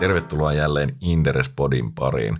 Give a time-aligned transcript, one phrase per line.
[0.00, 2.38] Tervetuloa jälleen Inderespodin pariin.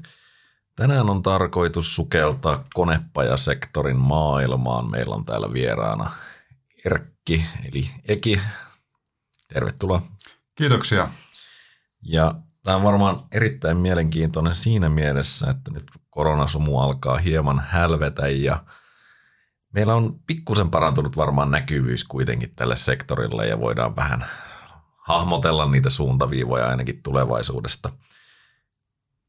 [0.76, 4.90] Tänään on tarkoitus sukeltaa konepajasektorin maailmaan.
[4.90, 6.10] Meillä on täällä vieraana
[6.84, 8.40] Erkki, eli Eki.
[9.48, 10.02] Tervetuloa.
[10.54, 11.08] Kiitoksia.
[12.02, 12.34] Ja
[12.64, 18.64] tämä on varmaan erittäin mielenkiintoinen siinä mielessä, että nyt koronasumu alkaa hieman hälvetä ja
[19.72, 24.26] meillä on pikkusen parantunut varmaan näkyvyys kuitenkin tälle sektorille ja voidaan vähän
[25.06, 27.90] hahmotella niitä suuntaviivoja ainakin tulevaisuudesta.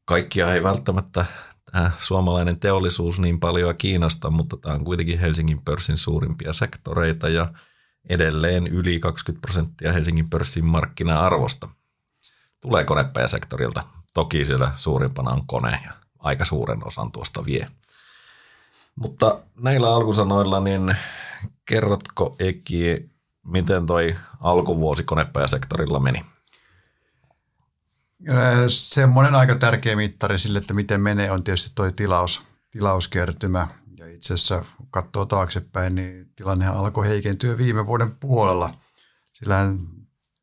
[0.04, 1.26] Kaikkia ei välttämättä
[1.72, 7.52] tämä suomalainen teollisuus niin paljon kiinnosta, mutta tämä on kuitenkin Helsingin pörssin suurimpia sektoreita ja
[8.08, 11.68] edelleen yli 20 prosenttia Helsingin pörssin markkina-arvosta
[12.60, 13.82] tulee konepajasektorilta.
[14.14, 17.70] Toki siellä suurimpana on kone ja aika suuren osan tuosta vie.
[18.96, 20.96] Mutta näillä alkusanoilla, niin
[21.66, 23.10] kerrotko Eki,
[23.48, 26.24] miten toi alkuvuosi konepajasektorilla meni?
[28.68, 33.68] Semmoinen aika tärkeä mittari sille, että miten menee, on tietysti tuo tilaus, tilauskertymä.
[33.96, 38.70] Ja itse asiassa, kun katsoo taaksepäin, niin tilanne alkoi heikentyä viime vuoden puolella.
[39.32, 39.56] Sillä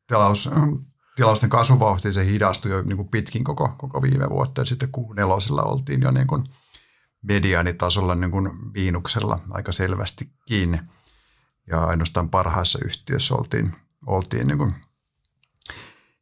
[0.06, 0.50] tilaus,
[1.16, 4.60] tilausten kasvuvauhti se hidastui jo niin kuin pitkin koko, koko viime vuotta.
[4.60, 6.44] Ja sitten kuun nelosilla oltiin jo niin kuin
[7.22, 10.78] mediaanitasolla niin kuin viinuksella aika selvästi kiinni.
[11.70, 14.74] Ja ainoastaan parhaassa yhtiössä oltiin, oltiin niin kuin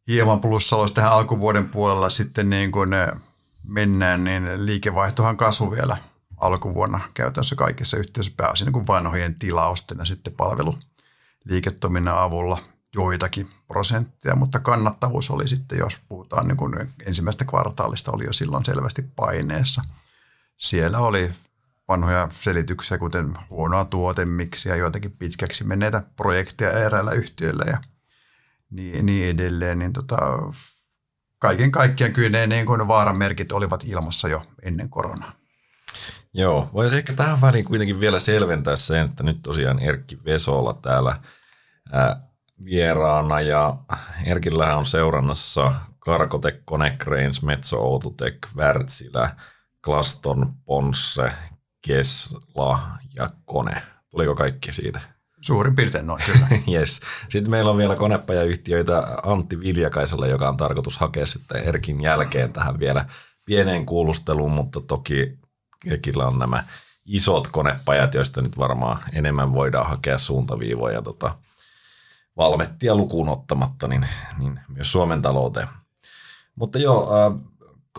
[0.09, 2.91] hieman plussalla, tähän alkuvuoden puolella sitten niin kuin
[3.63, 5.97] mennään, niin liikevaihtohan kasvu vielä
[6.37, 12.59] alkuvuonna käytännössä kaikissa yhtiöissä pääosin niin kuin vanhojen tilausten ja sitten palveluliiketoiminnan avulla
[12.95, 16.75] joitakin prosenttia, mutta kannattavuus oli sitten, jos puhutaan niin kuin
[17.07, 19.83] ensimmäistä kvartaalista, oli jo silloin selvästi paineessa.
[20.57, 21.33] Siellä oli
[21.89, 27.79] vanhoja selityksiä, kuten huonoa tuotemiksiä, joitakin pitkäksi menneitä projekteja eräällä yhtiöillä ja
[28.71, 29.79] niin, niin edelleen.
[29.79, 30.19] Niin tota,
[31.39, 35.33] kaiken kaikkiaan kyllä ne niin kuin vaaranmerkit olivat ilmassa jo ennen koronaa.
[36.33, 41.17] Joo, voisi ehkä tähän väliin kuitenkin vielä selventää sen, että nyt tosiaan Erkki Vesola täällä
[41.93, 42.29] ää,
[42.65, 43.75] vieraana ja
[44.25, 49.37] Erkillähän on seurannassa Karkotek, Konecranes, Metso Outotec, Wärtsilä,
[49.85, 51.33] Claston, Ponsse,
[51.87, 52.81] Kesla
[53.15, 53.83] ja Kone.
[54.11, 55.01] Tuliko kaikki siitä?
[55.41, 56.47] Suurin piirtein noin, kyllä.
[56.79, 57.01] yes.
[57.29, 62.79] Sitten meillä on vielä konepajayhtiöitä Antti Viljakaisella, joka on tarkoitus hakea sitten Erkin jälkeen tähän
[62.79, 63.05] vielä
[63.45, 65.39] pieneen kuulusteluun, mutta toki
[65.87, 66.65] Erkillä on nämä
[67.07, 71.35] isot konepajat, joista nyt varmaan enemmän voidaan hakea suuntaviivoja tota,
[72.37, 74.09] valmettia lukuun ottamatta, niin,
[74.39, 75.69] niin myös Suomen talouteen.
[76.57, 77.41] Mutta joo, äh,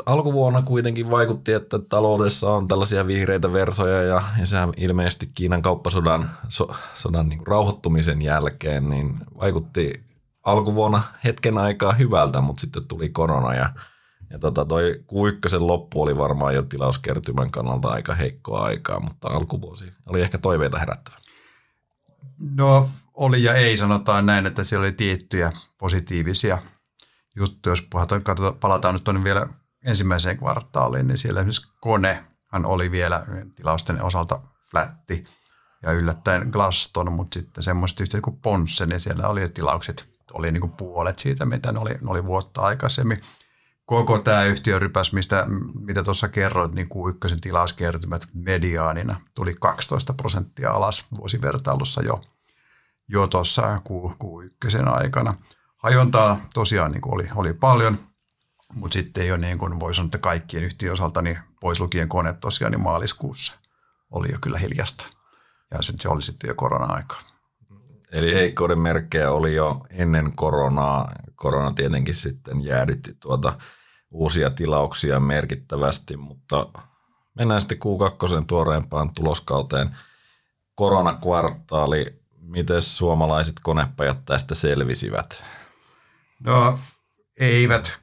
[0.05, 6.31] alkuvuonna kuitenkin vaikutti, että taloudessa on tällaisia vihreitä versoja ja, ja sehän ilmeisesti Kiinan kauppasodan
[6.47, 10.03] so, sodan niin rauhoittumisen jälkeen niin vaikutti
[10.43, 13.69] alkuvuonna hetken aikaa hyvältä, mutta sitten tuli korona ja,
[14.29, 19.93] ja tota toi Q1 loppu oli varmaan jo tilauskertymän kannalta aika heikkoa aikaa, mutta alkuvuosi
[20.05, 21.17] oli ehkä toiveita herättävä.
[22.55, 26.57] No oli ja ei, sanotaan näin, että siellä oli tiettyjä positiivisia
[27.35, 27.87] juttuja, jos
[28.59, 29.47] palataan nyt tuonne vielä
[29.85, 33.25] ensimmäiseen kvartaaliin, niin siellä esimerkiksi konehan oli vielä
[33.55, 34.39] tilausten osalta
[34.71, 35.23] flätti
[35.83, 40.61] ja yllättäen Glaston, mutta sitten semmoiset yhtiöt kuin Ponsse, niin siellä oli tilaukset, oli niin
[40.61, 43.21] kuin puolet siitä, mitä ne oli, ne oli vuotta aikaisemmin.
[43.85, 45.45] Koko tämä yhtiörypäs, mistä,
[45.79, 52.21] mitä tuossa kerroit, niin kuin ykkösen tilauskertymät mediaanina tuli 12 prosenttia alas vuosivertailussa jo,
[53.07, 55.33] jo tuossa Q1 aikana.
[55.77, 57.99] Hajontaa tosiaan niin kuin oli, oli paljon–
[58.73, 62.09] mutta sitten ei ole niin kuin voi sanoa, että kaikkien yhtiön osalta, niin pois lukien
[62.09, 63.53] kone tosiaan, niin maaliskuussa
[64.11, 65.05] oli jo kyllä hiljasta.
[65.71, 67.15] Ja se, se oli sitten jo korona-aika.
[68.11, 71.11] Eli heikkouden merkkejä oli jo ennen koronaa.
[71.35, 73.57] Korona tietenkin sitten jäädytti tuota
[74.11, 76.67] uusia tilauksia merkittävästi, mutta
[77.35, 79.95] mennään sitten Q2 tuoreempaan tuloskauteen.
[80.75, 85.43] Koronakvartaali, miten suomalaiset konepajat tästä selvisivät?
[86.39, 86.79] No
[87.39, 87.99] eivät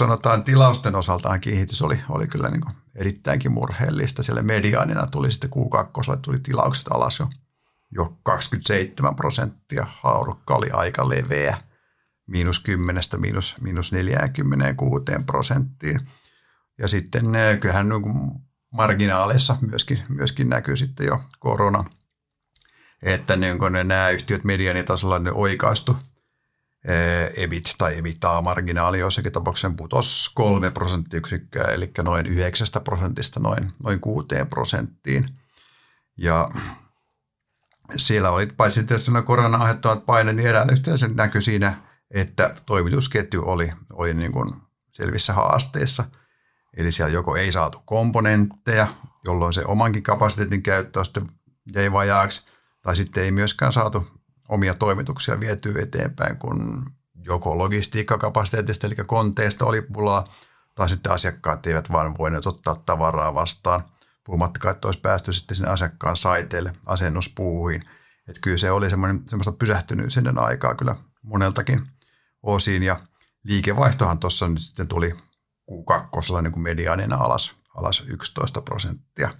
[0.00, 4.22] sanotaan tilausten osaltaan kehitys oli, oli kyllä niin kuin erittäinkin murheellista.
[4.22, 7.28] Siellä mediaanina tuli sitten Q2, tuli tilaukset alas jo,
[7.90, 9.86] jo 27 prosenttia.
[10.00, 11.58] Haurukka oli aika leveä,
[12.26, 16.00] miinus 10, miinus, miinus 46 prosenttiin.
[16.78, 18.16] Ja sitten eh, kyllähän niin kuin
[18.72, 21.84] marginaaleissa myöskin, myöskin näkyy sitten jo korona,
[23.02, 25.96] että niin kuin nämä yhtiöt medianitasolla ne oikaistu–
[27.36, 34.26] EBIT tai EBITDA-marginaali jossakin tapauksessa putosi kolme prosenttiyksikköä, eli noin 9 prosentista noin, noin 6
[34.50, 35.24] prosenttiin.
[36.16, 36.48] Ja
[37.96, 43.72] siellä oli paitsi tietysti korona aiheuttavat paine, niin erään yhteydessä näkyi siinä että toimitusketju oli,
[43.92, 44.50] oli niin kuin
[44.90, 46.04] selvissä haasteissa.
[46.76, 48.86] Eli siellä joko ei saatu komponentteja,
[49.24, 51.28] jolloin se omankin kapasiteetin käyttö sitten
[51.74, 52.46] jäi vajaaksi,
[52.82, 54.19] tai sitten ei myöskään saatu
[54.50, 60.24] omia toimituksia vietyä eteenpäin, kun joko logistiikkakapasiteetista, eli konteista oli pulaa,
[60.74, 63.84] tai sitten asiakkaat eivät vain voineet ottaa tavaraa vastaan,
[64.24, 67.82] puhumattakaan, että olisi päästy sitten sinne asiakkaan saiteille, asennuspuuhin.
[68.28, 71.80] Että kyllä se oli semmoista pysähtynyt aikaa kyllä moneltakin
[72.42, 72.96] osin, ja
[73.44, 75.14] liikevaihtohan tuossa nyt sitten tuli
[75.70, 79.30] Q2 niin kuin mediaanina alas, alas 11 prosenttia.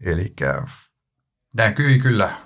[0.00, 0.34] Eli
[1.52, 2.45] näkyi kyllä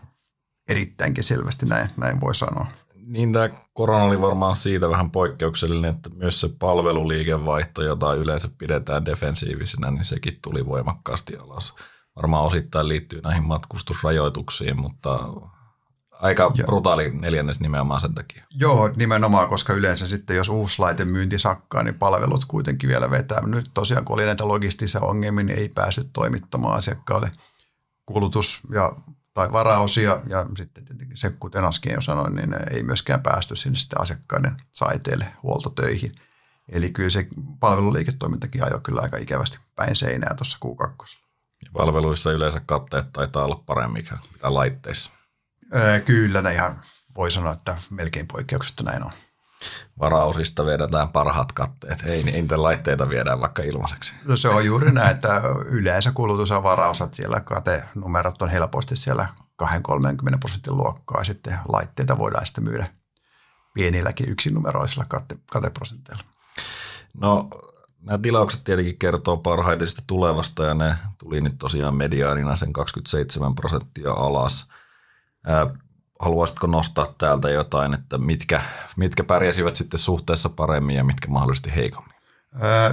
[0.71, 2.67] erittäinkin selvästi, näin, näin voi sanoa.
[3.07, 9.05] Niin tämä korona oli varmaan siitä vähän poikkeuksellinen, että myös se palveluliikevaihto, jota yleensä pidetään
[9.05, 11.75] defensiivisenä, niin sekin tuli voimakkaasti alas.
[12.17, 15.19] Varmaan osittain liittyy näihin matkustusrajoituksiin, mutta
[16.13, 16.65] aika ja.
[16.65, 18.45] brutaali neljännes nimenomaan sen takia.
[18.51, 23.47] Joo, nimenomaan, koska yleensä sitten jos uusi laite myynti sakkaa, niin palvelut kuitenkin vielä vetää.
[23.47, 27.31] Nyt tosiaan, kun oli näitä logistisia ongelmia, niin ei päässyt toimittamaan asiakkaalle
[28.07, 28.93] kulutus- ja
[29.35, 33.79] tai varaosia ja sitten tietenkin se, kuten äsken jo sanoin, niin ei myöskään päästy sinne
[33.79, 36.15] sitten asiakkaiden saiteille huoltotöihin.
[36.69, 37.27] Eli kyllä se
[37.61, 41.19] palveluliiketoimintakin ajoi kyllä aika ikävästi päin seinää tuossa Q2.
[41.65, 45.13] Ja palveluissa yleensä katteet taitaa olla paremmin mitä laitteissa.
[45.75, 46.81] Öö, kyllä, ne ihan
[47.17, 49.13] voi sanoa, että melkein poikkeuksetta näin on.
[50.01, 52.03] Varaosista vedetään parhaat katteet.
[52.07, 54.15] Ei, niin niitä laitteita viedään vaikka ilmaiseksi.
[54.25, 59.29] No se on juuri näin, että yleensä kulutus ja varaosat siellä katenumerot on helposti siellä
[59.63, 59.67] 2-30
[60.41, 61.25] prosentin luokkaa.
[61.25, 62.87] Sitten laitteita voidaan sitten myydä
[63.75, 66.23] pienilläkin yksinumeroisilla kate, kateprosenteilla.
[67.15, 67.49] No
[68.03, 73.55] nämä tilaukset tietenkin kertoo parhaiten sitä tulevasta ja ne tuli nyt tosiaan mediaanina sen 27
[73.55, 74.69] prosenttia alas
[76.21, 78.63] haluaisitko nostaa täältä jotain, että mitkä,
[78.97, 82.15] mitkä pärjäsivät sitten suhteessa paremmin ja mitkä mahdollisesti heikommin?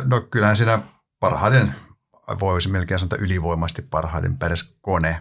[0.03, 0.81] No kyllähän siinä
[1.19, 1.75] parhaiten,
[2.39, 5.19] voisi melkein sanoa ylivoimaisesti parhaiten pärjäs kone,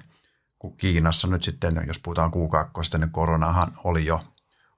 [0.58, 4.20] kun Kiinassa nyt sitten, jos puhutaan Q2, niin koronahan oli jo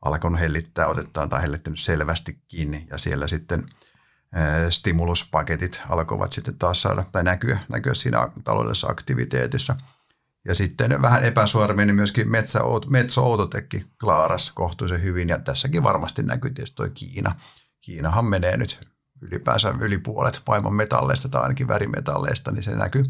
[0.02, 3.66] alkanut hellittää otetaan tai hellittänyt selvästi kiinni ja siellä sitten
[4.70, 9.76] stimuluspaketit alkoivat sitten taas saada tai näkyä, näkyä siinä taloudellisessa aktiviteetissa–
[10.48, 15.28] ja sitten vähän epäsuoremmin niin myöskin Metsä, Metso Outotekki klaaras kohtuullisen hyvin.
[15.28, 17.34] Ja tässäkin varmasti näkyy tietysti tuo Kiina.
[17.80, 18.80] Kiinahan menee nyt
[19.22, 23.04] ylipäänsä yli puolet maailman metalleista tai ainakin värimetalleista, niin se näkyy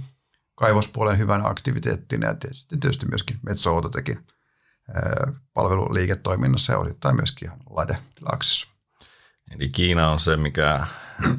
[0.55, 4.27] kaivospuolen hyvän aktiviteettina ja tietysti, tietysti myöskin Metso Outotekin
[5.55, 8.67] palveluliiketoiminnassa ja osittain myöskin laitetilauksessa.
[9.55, 10.87] Eli Kiina on se, mikä,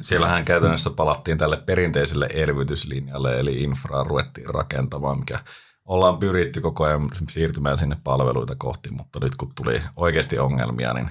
[0.01, 5.39] siellähän käytännössä palattiin tälle perinteiselle elvytyslinjalle, eli infraa ruvettiin rakentamaan, mikä
[5.89, 11.09] ollaan pyritty koko ajan siirtymään sinne palveluita kohti, mutta nyt kun tuli oikeasti ongelmia, niin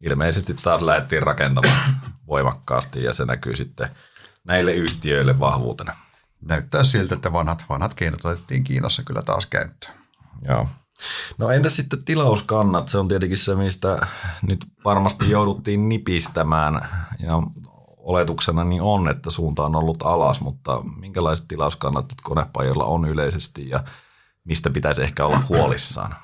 [0.00, 1.78] ilmeisesti taas lähdettiin rakentamaan
[2.28, 3.88] voimakkaasti ja se näkyy sitten
[4.44, 5.96] näille yhtiöille vahvuutena.
[6.40, 9.94] Näyttää siltä, että vanhat, vanhat keinot otettiin Kiinassa kyllä taas käyttöön.
[10.48, 10.68] Joo.
[11.38, 12.88] No entä sitten tilauskannat?
[12.88, 14.06] Se on tietenkin se, mistä
[14.42, 16.88] nyt varmasti jouduttiin nipistämään
[17.18, 17.42] ja
[17.96, 23.68] oletuksena niin on, että suunta on ollut alas, mutta minkälaiset tilauskannat nyt konepajoilla on yleisesti
[23.68, 23.84] ja
[24.48, 26.16] mistä pitäisi ehkä olla huolissaan?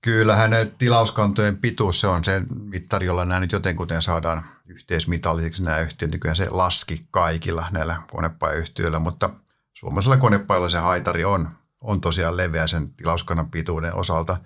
[0.00, 6.10] Kyllähän tilauskantojen pituus, se on se mittari, jolla nämä nyt jotenkuten saadaan yhteismitallisiksi nämä yhtiöt.
[6.20, 9.30] Kyllä se laski kaikilla näillä konepajayhtiöillä, mutta
[9.74, 11.48] suomalaisella konepajalla se haitari on,
[11.80, 14.36] on tosiaan leveä sen tilauskannan pituuden osalta.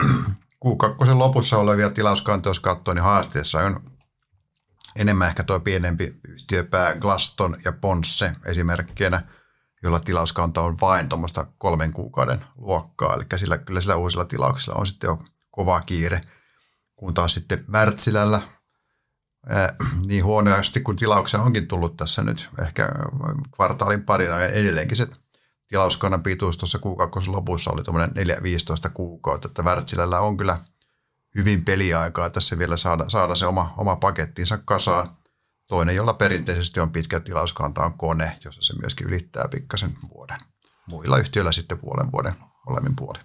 [0.64, 3.80] Q2 lopussa olevia tilauskantoja, jos katsoo, niin haasteessa on
[4.96, 9.22] enemmän ehkä tuo pienempi yhtiöpää Glaston ja Ponsse esimerkkinä–
[9.82, 13.14] jolla tilauskanta on vain tuommoista kolmen kuukauden luokkaa.
[13.14, 15.18] Eli sillä, kyllä sillä uusilla tilauksilla on sitten jo
[15.50, 16.20] kova kiire,
[16.96, 18.42] kun taas sitten Wärtsilällä
[19.48, 19.76] ää,
[20.08, 22.88] niin huonoasti kun tilauksia onkin tullut tässä nyt ehkä
[23.56, 25.06] kvartaalin parina ja edelleenkin se
[25.68, 28.26] tilauskannan pituus tuossa kuukauden lopussa oli tuommoinen
[28.86, 30.58] 4-15 kuukautta, että Wärtsilällä on kyllä
[31.34, 35.16] hyvin peliaikaa tässä vielä saada, saada se oma, oma pakettinsa kasaan–
[35.72, 40.38] Toinen, jolla perinteisesti on pitkä tilauskanta, on kone, jossa se myöskin ylittää pikkasen vuoden.
[40.86, 42.32] Muilla yhtiöillä sitten puolen vuoden
[42.68, 43.22] molemmin puolin.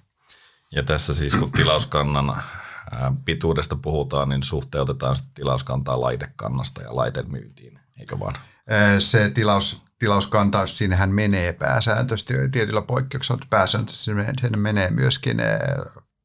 [0.72, 2.44] Ja tässä siis kun tilauskannan
[3.25, 8.36] pituudesta puhutaan, niin suhteutetaan sitten tilauskantaa laitekannasta ja laiten myyntiin, eikö vaan?
[9.00, 14.06] Se tilaus, tilauskanta, sinnehän menee pääsääntöisesti tietyllä poikkeuksella, että pääsääntöisesti
[14.42, 15.38] sinne menee myöskin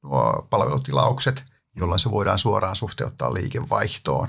[0.02, 1.44] nuo palvelutilaukset,
[1.76, 4.28] jolloin se voidaan suoraan suhteuttaa liikevaihtoon.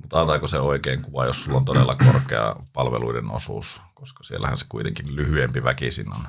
[0.00, 4.64] Mutta antaako se oikein kuva, jos sulla on todella korkea palveluiden osuus, koska siellähän se
[4.68, 6.26] kuitenkin lyhyempi väkisin on?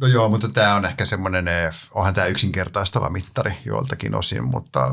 [0.00, 1.46] No joo, mutta tämä on ehkä semmoinen,
[1.90, 4.90] onhan tämä yksinkertaistava mittari joiltakin osin, mutta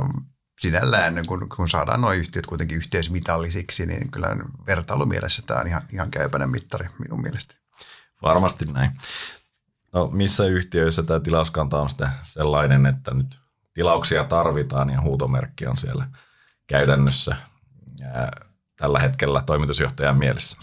[0.60, 4.28] sinällään niin kun, kun saadaan nuo yhtiöt kuitenkin yhteismitallisiksi, niin kyllä
[4.68, 7.56] vertailumielessä tämä on ihan, ihan käypäinen mittari minun mielestä.
[8.22, 8.92] Varmasti näin.
[9.94, 13.40] No missä yhtiöissä tämä tilauskanta on sitten sellainen, että nyt
[13.74, 16.08] tilauksia tarvitaan ja huutomerkki on siellä
[16.72, 17.36] käytännössä
[18.78, 20.58] tällä hetkellä toimitusjohtajan mielessä?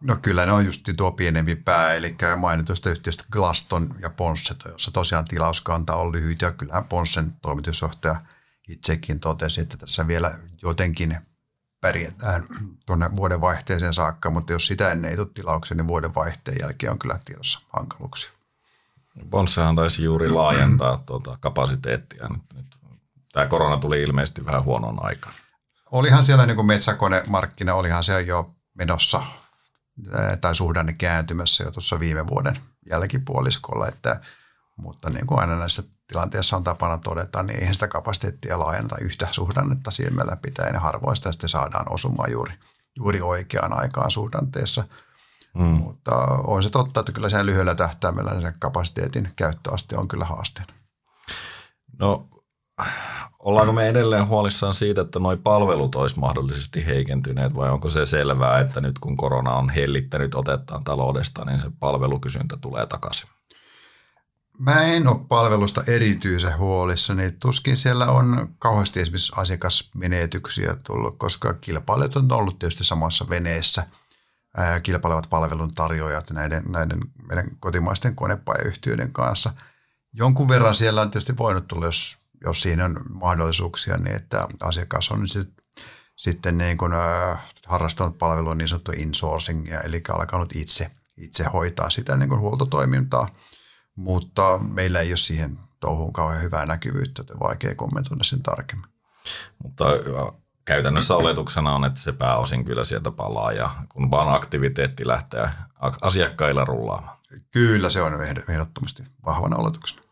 [0.00, 4.90] No kyllä ne on just tuo pienempi pää, eli mainitusta yhtiöstä Glaston ja Ponsse, jossa
[4.90, 8.16] tosiaan tilauskanta on lyhyt ja kyllähän Ponssen toimitusjohtaja
[8.68, 11.16] itsekin totesi, että tässä vielä jotenkin
[11.80, 12.42] pärjätään
[12.86, 17.18] tuonne vuodenvaihteeseen saakka, mutta jos sitä ennen ei tule tilauksia, niin vuodenvaihteen jälkeen on kyllä
[17.24, 18.30] tiedossa hankaluuksia.
[19.30, 22.28] Ponssehan taisi juuri laajentaa tuota kapasiteettia.
[22.28, 22.76] Nyt, nyt,
[23.32, 25.34] tämä korona tuli ilmeisesti vähän huonoon aikaan.
[25.92, 29.22] Olihan siellä niin kuin metsäkonemarkkina, olihan se jo menossa
[30.40, 32.56] tai suhdanne kääntymässä jo tuossa viime vuoden
[32.90, 34.20] jälkipuoliskolla, että,
[34.76, 39.28] mutta niin kuin aina näissä tilanteessa on tapana todeta, niin eihän sitä kapasiteettia laajenneta yhtä
[39.30, 42.52] suhdannetta silmällä pitäen ja harvoin sitä sitten saadaan osumaan juuri,
[42.96, 44.84] juuri oikeaan aikaan suhdanteessa.
[45.54, 45.62] Mm.
[45.62, 50.72] Mutta on se totta, että kyllä sen lyhyellä tähtäimellä sen kapasiteetin käyttöaste on kyllä haasteena.
[51.98, 52.28] No
[53.38, 58.60] Ollaanko me edelleen huolissaan siitä, että nuo palvelut olisi mahdollisesti heikentyneet vai onko se selvää,
[58.60, 63.28] että nyt kun korona on hellittänyt otettaan taloudesta, niin se palvelukysyntä tulee takaisin?
[64.58, 71.54] Mä en ole palvelusta erityisen huolissa, niin tuskin siellä on kauheasti esimerkiksi asiakasmenetyksiä tullut, koska
[71.54, 73.86] kilpailijat on ollut tietysti samassa veneessä.
[74.82, 79.52] kilpailevat palvelun tarjoajat näiden, näiden meidän kotimaisten konepajayhtiöiden kanssa.
[80.12, 85.10] Jonkun verran siellä on tietysti voinut tulla, jos jos siinä on mahdollisuuksia, niin että asiakas
[85.10, 85.48] on sit,
[86.16, 92.16] sitten niin kuin, äh, harrastanut palvelua niin sanottu insourcingia, eli alkanut itse, itse hoitaa sitä
[92.16, 93.28] niin kuin huoltotoimintaa,
[93.94, 98.90] mutta meillä ei ole siihen touhuun kauhean hyvää näkyvyyttä, että vaikea kommentoida sen tarkemmin.
[99.62, 99.84] Mutta
[100.64, 105.48] käytännössä oletuksena on, että se pääosin kyllä sieltä palaa ja kun vaan aktiviteetti lähtee
[106.02, 107.16] asiakkailla rullaamaan.
[107.50, 108.12] Kyllä se on
[108.48, 110.02] ehdottomasti vahvana oletuksena.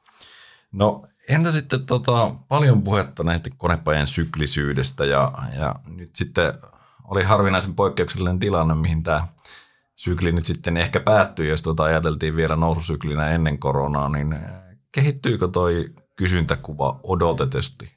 [0.73, 6.53] No entä sitten tota, paljon puhetta näiden konepajan syklisyydestä ja, ja nyt sitten
[7.05, 9.27] oli harvinaisen poikkeuksellinen tilanne, mihin tämä
[9.97, 14.37] sykli nyt sitten ehkä päättyi, jos tota ajateltiin vielä noususyklinä ennen koronaa, niin
[14.93, 17.93] kehittyykö toi kysyntäkuva odotetusti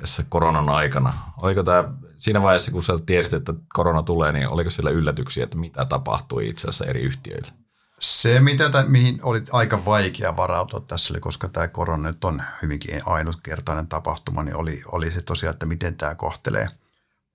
[0.00, 1.12] tässä koronan aikana?
[1.42, 1.84] Oliko tämä
[2.16, 6.48] siinä vaiheessa, kun sä tiesit, että korona tulee, niin oliko siellä yllätyksiä, että mitä tapahtui
[6.48, 7.65] itse asiassa eri yhtiöille?
[8.00, 12.42] Se, mitä tämän, mihin oli aika vaikea varautua tässä, oli, koska tämä korona nyt on
[12.62, 16.68] hyvinkin ainutkertainen tapahtuma, niin oli, oli se tosiaan, että miten tämä kohtelee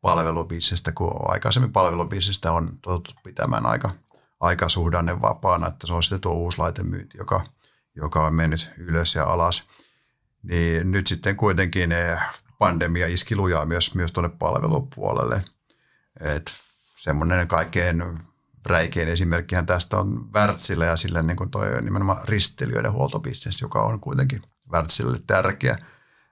[0.02, 3.92] palvelubisnestä, kun aikaisemmin palvelubisnestä on totuttu pitämään aika,
[4.40, 7.44] aika suhdanne vapaana, että se on sitten tuo uusi laitemyynti, joka,
[7.96, 9.64] joka on mennyt ylös ja alas.
[10.44, 11.90] Niin nyt sitten kuitenkin
[12.60, 15.44] pandemia iski lujaa myös, myös tuonne palvelupuolelle.
[16.20, 16.52] Että
[16.98, 18.04] semmoinen kaikkein
[18.66, 24.00] räikein esimerkkihän tästä on Wärtsilä ja sillä niin kuin toi nimenomaan risteilyiden huoltobisnes, joka on
[24.00, 24.42] kuitenkin
[24.72, 25.78] Wärtsilälle tärkeä,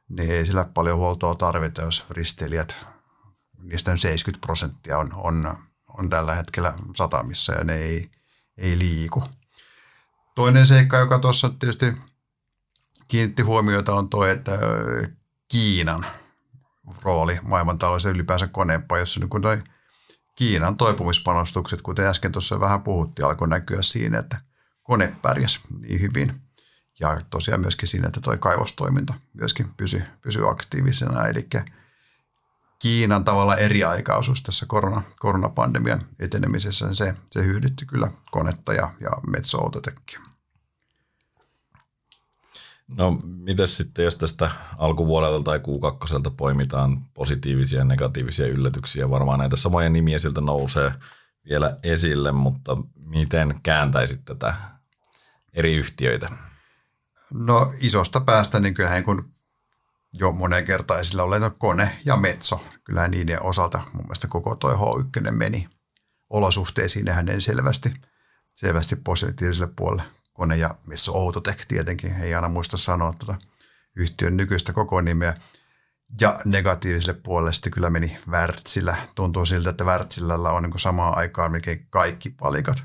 [0.09, 2.88] niin ei sillä paljon huoltoa tarvita, jos risteilijät,
[3.62, 5.57] niistä 70 prosenttia on, on,
[5.88, 8.12] on tällä hetkellä satamissa ja ne ei,
[8.57, 9.24] ei liiku.
[10.36, 11.93] Toinen seikka, joka tuossa tietysti
[13.07, 14.51] kiinnitti huomiota, on tuo, että
[15.48, 16.05] Kiinan
[17.01, 19.62] rooli maailmantaloudessa ylipäänsä konepajossa, niin kun toi–
[20.39, 24.41] Kiinan toipumispanostukset, kuten äsken tuossa vähän puhuttiin, alkoi näkyä siinä, että
[24.84, 26.41] kone pärjäsi niin hyvin.
[27.00, 31.27] Ja tosiaan myöskin siinä, että tuo kaivostoiminta myöskin pysyi, pysy aktiivisena.
[31.27, 31.48] Eli
[32.79, 39.10] Kiinan tavalla eriaikaisuus tässä korona, koronapandemian etenemisessä, niin se, se hyödytti kyllä konetta ja, ja
[39.27, 40.19] Metso Autotekkiä.
[42.98, 49.55] No miten sitten, jos tästä alkuvuodelta tai Q2 poimitaan positiivisia ja negatiivisia yllätyksiä, varmaan näitä
[49.55, 50.91] samoja nimiä sieltä nousee
[51.50, 54.53] vielä esille, mutta miten kääntäisit tätä
[55.53, 56.29] eri yhtiöitä?
[57.34, 59.34] No isosta päästä, niin kyllähän kun
[60.13, 64.75] jo monen kertaan esillä olleet Kone ja Metso, kyllähän niiden osalta mun mielestä koko toi
[64.75, 65.67] H1 meni
[66.29, 67.93] olosuhteisiin hänen selvästi,
[68.53, 73.36] selvästi positiiviselle puolelle kone ja missä Outotec tietenkin, ei aina muista sanoa tuota
[73.96, 75.36] yhtiön nykyistä koko nimeä.
[76.22, 78.98] Ja negatiiviselle puolelle sitten kyllä meni Wärtsilä.
[79.15, 82.84] Tuntuu siltä, että Wärtsilällä on niin samaan aikaan melkein kaikki palikat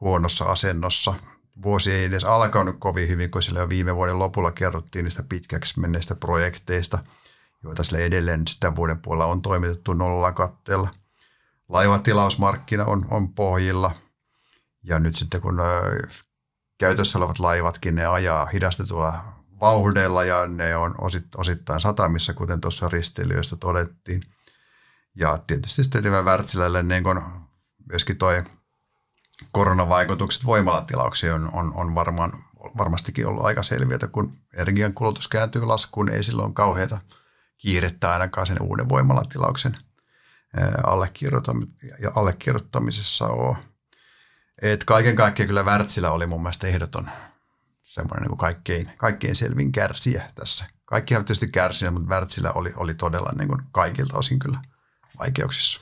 [0.00, 1.14] huonossa asennossa.
[1.62, 5.80] Vuosi ei edes alkanut kovin hyvin, kun sillä jo viime vuoden lopulla kerrottiin niistä pitkäksi
[5.80, 6.98] menneistä projekteista,
[7.62, 10.90] joita sillä edelleen sitä vuoden puolella on toimitettu nolla katteella.
[11.68, 13.90] Laivatilausmarkkina on, on pohjilla.
[14.82, 15.60] Ja nyt sitten kun
[16.82, 19.24] käytössä olevat laivatkin, ne ajaa hidastetulla
[19.60, 20.94] vauhdella ja ne on
[21.36, 24.22] osittain satamissa, kuten tuossa risteilijöistä todettiin.
[25.14, 27.22] Ja tietysti sitten Wärtsilälle niin kun
[27.88, 28.42] myöskin toi
[29.52, 32.32] koronavaikutukset voimalatilauksiin on, on, on varmaan,
[32.78, 36.98] varmastikin ollut aika selviä, että kun energian kulutus kääntyy laskuun, ei silloin kauheita
[37.58, 39.76] kiirettä ainakaan sen uuden voimalatilauksen
[42.14, 43.71] allekirjoittamisessa ole.
[44.62, 47.10] Et kaiken kaikkiaan kyllä Wärtsilä oli mun mielestä ehdoton
[47.82, 50.64] semmoinen niin kaikkein, kaikkein selvin kärsijä tässä.
[50.84, 54.58] Kaikki ovat tietysti kärsineet, mutta Wärtsilä oli, oli todella niin kuin kaikilta osin kyllä
[55.18, 55.80] vaikeuksissa.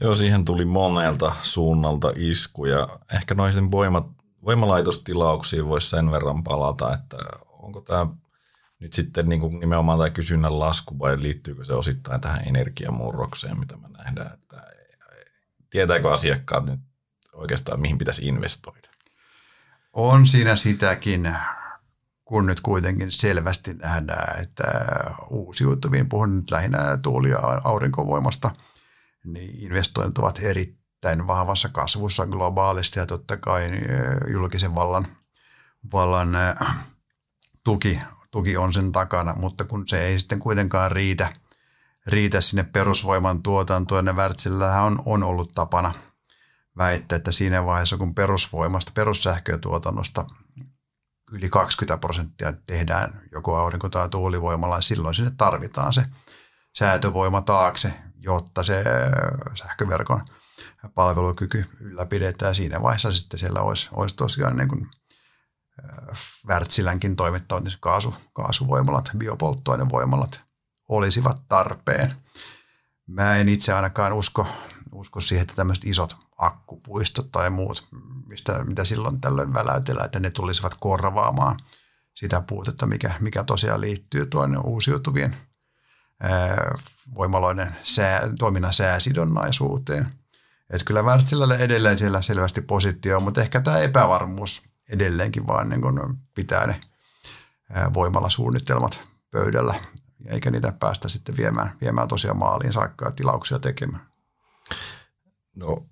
[0.00, 4.06] Joo, siihen tuli monelta suunnalta isku ja ehkä noisen voimat,
[4.44, 8.06] voimalaitostilauksiin voisi sen verran palata, että onko tämä
[8.78, 13.76] nyt sitten niin kuin nimenomaan tämä kysynnän lasku vai liittyykö se osittain tähän energiamurrokseen, mitä
[13.76, 14.62] me nähdään, että
[15.70, 16.80] tietääkö asiakkaat nyt
[17.34, 18.88] oikeastaan mihin pitäisi investoida?
[19.92, 21.36] On siinä sitäkin,
[22.24, 24.64] kun nyt kuitenkin selvästi nähdään, että
[25.30, 28.50] uusiutuviin, puhun nyt lähinnä tuuli- ja aurinkovoimasta,
[29.24, 35.06] niin investoinnit ovat erittäin vahvassa kasvussa globaalisti ja totta kai eh, julkisen vallan,
[35.92, 36.54] vallan eh,
[37.64, 41.32] tuki, tuki on sen takana, mutta kun se ei sitten kuitenkaan riitä,
[42.06, 46.07] riitä sinne perusvoiman tuotantoon, ne Wärtsillähän on, on ollut tapana
[46.78, 50.24] väittää, että siinä vaiheessa kun perusvoimasta, perussähkötuotannosta
[51.32, 56.04] yli 20 prosenttia tehdään joko aurinko- tai tuulivoimalla, niin silloin sinne tarvitaan se
[56.78, 58.84] säätövoima taakse, jotta se
[59.54, 60.22] sähköverkon
[60.94, 62.54] palvelukyky ylläpidetään.
[62.54, 64.86] Siinä vaiheessa sitten siellä olisi, olisi tosiaan niin kuin
[66.46, 70.40] Wärtsilänkin toimittavat niin kaasu, kaasuvoimalat, biopolttoainevoimalat
[70.88, 72.14] olisivat tarpeen.
[73.06, 74.46] Mä en itse ainakaan usko,
[74.92, 77.88] usko siihen, että tämmöiset isot akkupuistot tai muut,
[78.26, 81.58] mistä, mitä silloin tällöin väläytellään, että ne tulisivat korvaamaan
[82.14, 85.36] sitä puutetta, mikä, mikä tosiaan liittyy tuonne uusiutuvien
[86.20, 86.74] ää,
[87.14, 90.10] voimaloiden sää, toiminnan sääsidonnaisuuteen.
[90.70, 96.16] Että kyllä Wärtsilälle edelleen siellä selvästi positio, mutta ehkä tämä epävarmuus edelleenkin vaan niin kun
[96.34, 96.80] pitää ne
[97.94, 99.74] voimalasuunnitelmat pöydällä,
[100.26, 104.06] eikä niitä päästä sitten viemään, viemään tosiaan maaliin saakka tilauksia tekemään.
[105.56, 105.86] No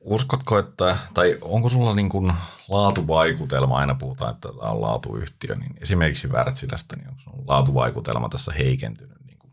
[0.00, 2.32] uskotko, että, tai onko sulla niin kuin
[2.68, 8.52] laatuvaikutelma, aina puhutaan, että tämä on laatuyhtiö, niin esimerkiksi Wärtsilästä, niin onko sun laatuvaikutelma tässä
[8.58, 9.52] heikentynyt niin kuin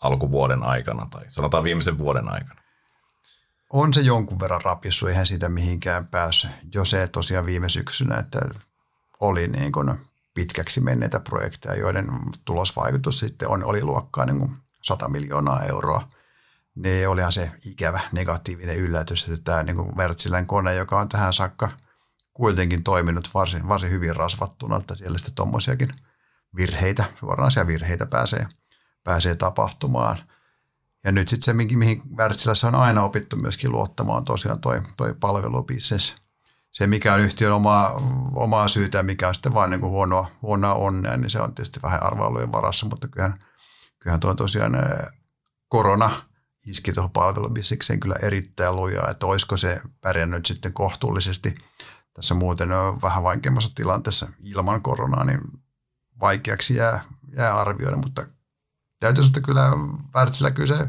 [0.00, 2.60] alkuvuoden aikana tai sanotaan viimeisen vuoden aikana?
[3.72, 6.50] On se jonkun verran rapissu, eihän siitä mihinkään päässyt.
[6.74, 8.40] Jo se tosiaan viime syksynä, että
[9.20, 10.00] oli niin kuin
[10.34, 12.08] pitkäksi menneitä projekteja, joiden
[12.44, 16.08] tulosvaikutus sitten on, oli luokkaa niin kuin 100 miljoonaa euroa.
[16.76, 21.32] Ne olihan se ikävä negatiivinen yllätys, että tämä niin kuin Wärtsilän kone, joka on tähän
[21.32, 21.68] saakka
[22.32, 25.90] kuitenkin toiminut varsin, varsin hyvin rasvattuna, että siellä sitten tuommoisiakin
[26.56, 28.46] virheitä, suoranaisia virheitä pääsee,
[29.04, 30.16] pääsee tapahtumaan–
[31.06, 36.16] ja nyt sitten se, mihin Wärtsilässä on aina opittu myöskin luottamaan, tosiaan toi, toi palvelubisnes.
[36.72, 38.00] Se, mikä on yhtiön omaa,
[38.34, 42.02] omaa syytä, mikä on sitten vain niin huonoa, huonoa onnea, niin se on tietysti vähän
[42.02, 43.38] arvailujen varassa, mutta kyllähän,
[43.98, 44.76] kyllähän tuo tosiaan
[45.68, 46.10] korona
[46.66, 51.54] iski tuohon palvelubisnekseen kyllä erittäin lujaa, että olisiko se pärjännyt sitten kohtuullisesti
[52.16, 55.40] tässä muuten on vähän vaikeammassa tilanteessa ilman koronaa, niin
[56.20, 57.04] vaikeaksi jää,
[57.36, 58.26] jää arvioida, mutta
[59.00, 59.70] täytyy sanoa, kyllä
[60.14, 60.88] Wärtsilä kyllä se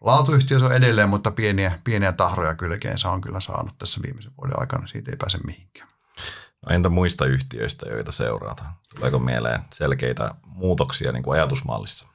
[0.00, 4.86] laatuyhtiö on edelleen, mutta pieniä, pieniä tahroja kylkeensä on kyllä saanut tässä viimeisen vuoden aikana.
[4.86, 5.88] Siitä ei pääse mihinkään.
[6.66, 8.74] No entä muista yhtiöistä, joita seurataan?
[8.94, 12.06] Tuleeko mieleen selkeitä muutoksia niin kuin ajatusmallissa?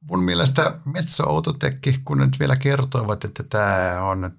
[0.00, 4.30] Mun mielestä Metso Autotekki, kun nyt vielä kertoivat, että tämä on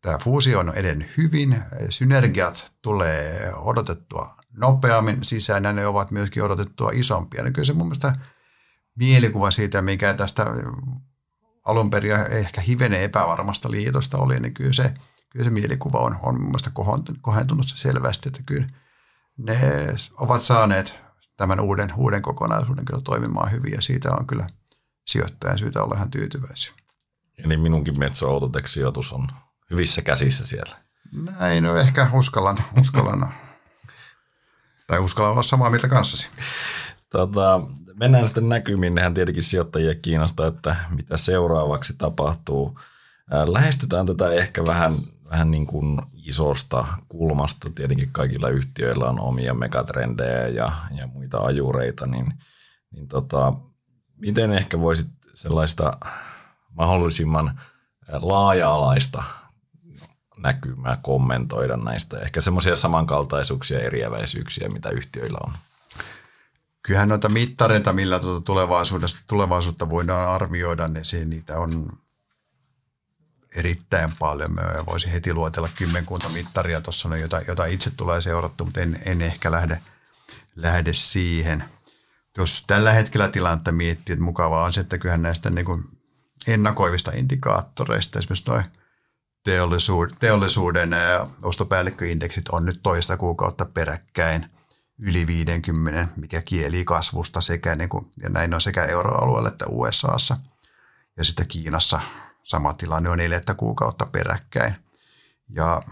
[0.00, 6.90] tämä fuusio on edennyt hyvin, synergiat tulee odotettua nopeammin sisään ja ne ovat myöskin odotettua
[6.94, 7.42] isompia.
[7.42, 8.16] Niin kyllä se mun mielestä
[8.94, 10.46] mielikuva siitä, mikä tästä
[11.64, 14.94] alun perin ehkä hivenen epävarmasta liitosta oli, niin kyllä se,
[15.30, 16.70] kyllä se mielikuva on, on mun mielestä
[17.20, 18.66] kohentunut selvästi, että kyllä
[19.36, 19.58] ne
[20.16, 21.05] ovat saaneet
[21.36, 24.46] tämän uuden, uuden kokonaisuuden kyllä toimimaan hyvin ja siitä on kyllä
[25.06, 26.72] sijoittajan syytä olla ihan tyytyväisiä.
[27.38, 29.28] Eli minunkin Metso Autotek-sijoitus on
[29.70, 30.76] hyvissä käsissä siellä.
[31.12, 33.34] Näin, no ehkä uskallan, uskallan
[34.86, 36.28] tai uskalla olla samaa mieltä kanssasi.
[37.10, 37.60] Tota,
[37.94, 38.94] mennään sitten näkymiin.
[38.94, 42.78] Nehän tietenkin sijoittajia kiinnostaa, että mitä seuraavaksi tapahtuu.
[43.46, 44.92] Lähestytään tätä ehkä vähän,
[45.30, 47.70] vähän niin kuin isosta kulmasta.
[47.74, 52.06] Tietenkin kaikilla yhtiöillä on omia megatrendejä ja, ja muita ajureita.
[52.06, 52.34] Niin,
[52.90, 53.52] niin tota,
[54.16, 55.98] miten ehkä voisit sellaista
[56.70, 57.60] mahdollisimman
[58.12, 59.22] laaja-alaista
[60.36, 62.18] näkymää kommentoida näistä.
[62.18, 65.52] Ehkä semmoisia samankaltaisuuksia ja eriäväisyyksiä, mitä yhtiöillä on.
[66.82, 68.52] Kyllähän noita mittareita, millä tuota
[69.26, 71.92] tulevaisuutta voidaan arvioida, niin se, niitä on
[73.56, 74.54] erittäin paljon.
[74.54, 79.22] Mä voisin heti luotella kymmenkunta mittaria tuossa, jota, jota itse tulee seurattu, mutta en, en
[79.22, 79.80] ehkä lähde,
[80.56, 81.64] lähde siihen.
[82.38, 85.84] Jos tällä hetkellä tilannetta miettii, että mukavaa on se, että kyllähän näistä niin kuin
[86.46, 88.64] ennakoivista indikaattoreista, esimerkiksi noin
[89.44, 90.90] teollisuuden, teollisuuden
[91.42, 94.50] ostopäällikköindeksit on nyt toista kuukautta peräkkäin
[94.98, 100.36] yli 50, mikä kieli kasvusta sekä, niin kuin, ja näin on sekä euroalueella että USAssa.
[101.16, 102.00] Ja sitten Kiinassa
[102.46, 104.74] sama tilanne on neljättä kuukautta peräkkäin.
[105.48, 105.82] Ja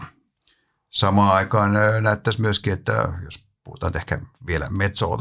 [0.89, 5.17] samaan aikaan näyttäisi myöskin, että jos puhutaan ehkä vielä metso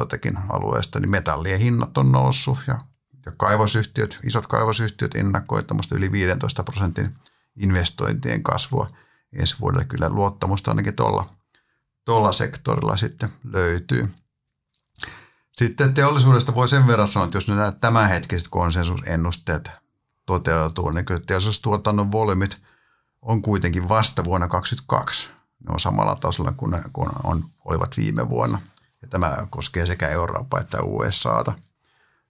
[0.48, 2.78] alueesta, niin metallien hinnat on noussut ja,
[3.26, 7.14] ja kaivosyhtiöt, isot kaivosyhtiöt ennakoivat yli 15 prosentin
[7.56, 8.90] investointien kasvua
[9.32, 9.84] ensi vuodelle.
[9.84, 11.30] Kyllä luottamusta ainakin tuolla,
[12.04, 14.14] tuolla sektorilla sitten löytyy.
[15.52, 19.83] Sitten teollisuudesta voi sen verran sanoa, että jos nämä tämänhetkiset konsensusennusteet
[20.26, 22.60] toteutuu, niin kyllä teollisuustuotannon volyymit
[23.22, 25.30] on kuitenkin vasta vuonna 2022.
[25.58, 28.60] Ne on samalla tasolla kuin ne kun on, olivat viime vuonna.
[29.02, 31.52] Ja tämä koskee sekä Eurooppaa että USAta.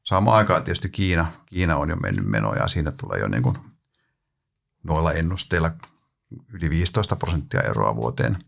[0.04, 3.58] Samaan aikaan tietysti Kiina, Kiina on jo mennyt menoja ja siinä tulee jo niin kuin
[4.82, 5.70] noilla ennusteilla
[6.52, 8.38] yli 15 prosenttia eroa vuoteen,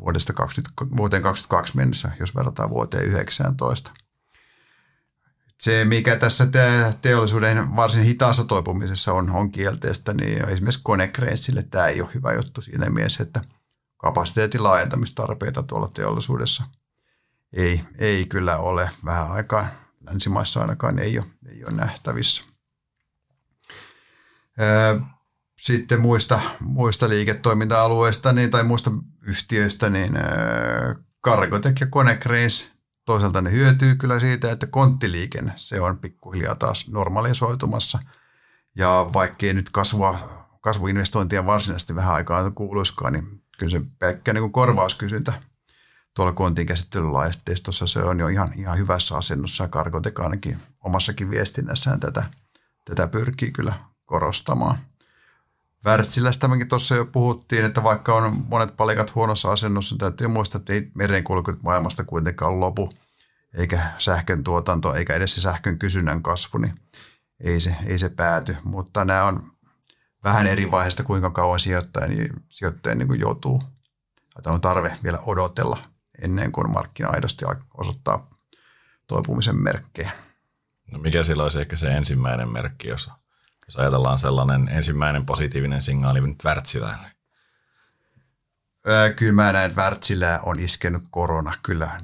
[0.00, 3.90] vuodesta 20, vuoteen 2022 mennessä, jos verrataan vuoteen 19.
[5.62, 6.46] Se, mikä tässä
[7.02, 12.62] teollisuuden varsin hitaassa toipumisessa on, on kielteistä, niin esimerkiksi konekreissille tämä ei ole hyvä juttu
[12.62, 13.40] siinä mielessä, että
[13.96, 16.64] kapasiteetin laajentamistarpeita tuolla teollisuudessa
[17.52, 19.66] ei, ei kyllä ole vähän aikaa.
[20.10, 22.42] Länsimaissa ainakaan ei ole, ei ole nähtävissä.
[25.60, 28.90] Sitten muista, muista liiketoiminta-alueista niin, tai muista
[29.22, 30.12] yhtiöistä, niin
[31.24, 32.71] Cargotec ja Konecranes
[33.12, 37.98] toisaalta ne hyötyy kyllä siitä, että konttiliikenne, se on pikkuhiljaa taas normalisoitumassa.
[38.76, 40.18] Ja vaikkei nyt kasvua,
[40.60, 45.32] kasvuinvestointia varsinaisesti vähän aikaa kuuluiskaan, niin kyllä se pelkkä niin korvauskysyntä
[46.14, 52.00] tuolla kontin käsittelylaitteistossa se on jo ihan, ihan hyvässä asennossa ja Cargotec ainakin omassakin viestinnässään
[52.00, 52.24] tätä,
[52.84, 54.78] tätä pyrkii kyllä korostamaan.
[55.86, 60.72] Wärtsilästämmekin tuossa jo puhuttiin, että vaikka on monet palikat huonossa asennossa, niin täytyy muistaa, että
[60.72, 62.92] ei merenkulku maailmasta kuitenkaan lopu,
[63.54, 66.74] eikä sähkön tuotanto, eikä edes se sähkön kysynnän kasvu, niin
[67.40, 68.56] ei se, ei se pääty.
[68.64, 69.52] Mutta nämä on
[70.24, 73.62] vähän eri vaiheista, kuinka kauan sijoittaja, niin sijoittaja niin kuin joutuu,
[74.42, 75.78] tai on tarve vielä odotella
[76.22, 78.28] ennen kuin markkina aidosti osoittaa
[79.06, 80.12] toipumisen merkkejä.
[80.92, 83.10] No mikä silloin olisi ehkä se ensimmäinen merkki, jos
[83.66, 87.12] jos ajatellaan sellainen ensimmäinen positiivinen signaali nyt Wärtsilälle.
[89.16, 92.00] Kyllä mä näen, että Wärtsilä on iskenyt korona kyllä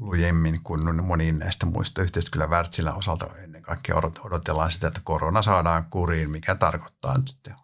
[0.00, 2.30] lujemmin kuin moniin näistä muista yhteistä.
[2.30, 7.54] Kyllä Wärtsilän osalta ennen kaikkea odotellaan sitä, että korona saadaan kuriin, mikä tarkoittaa nyt sitten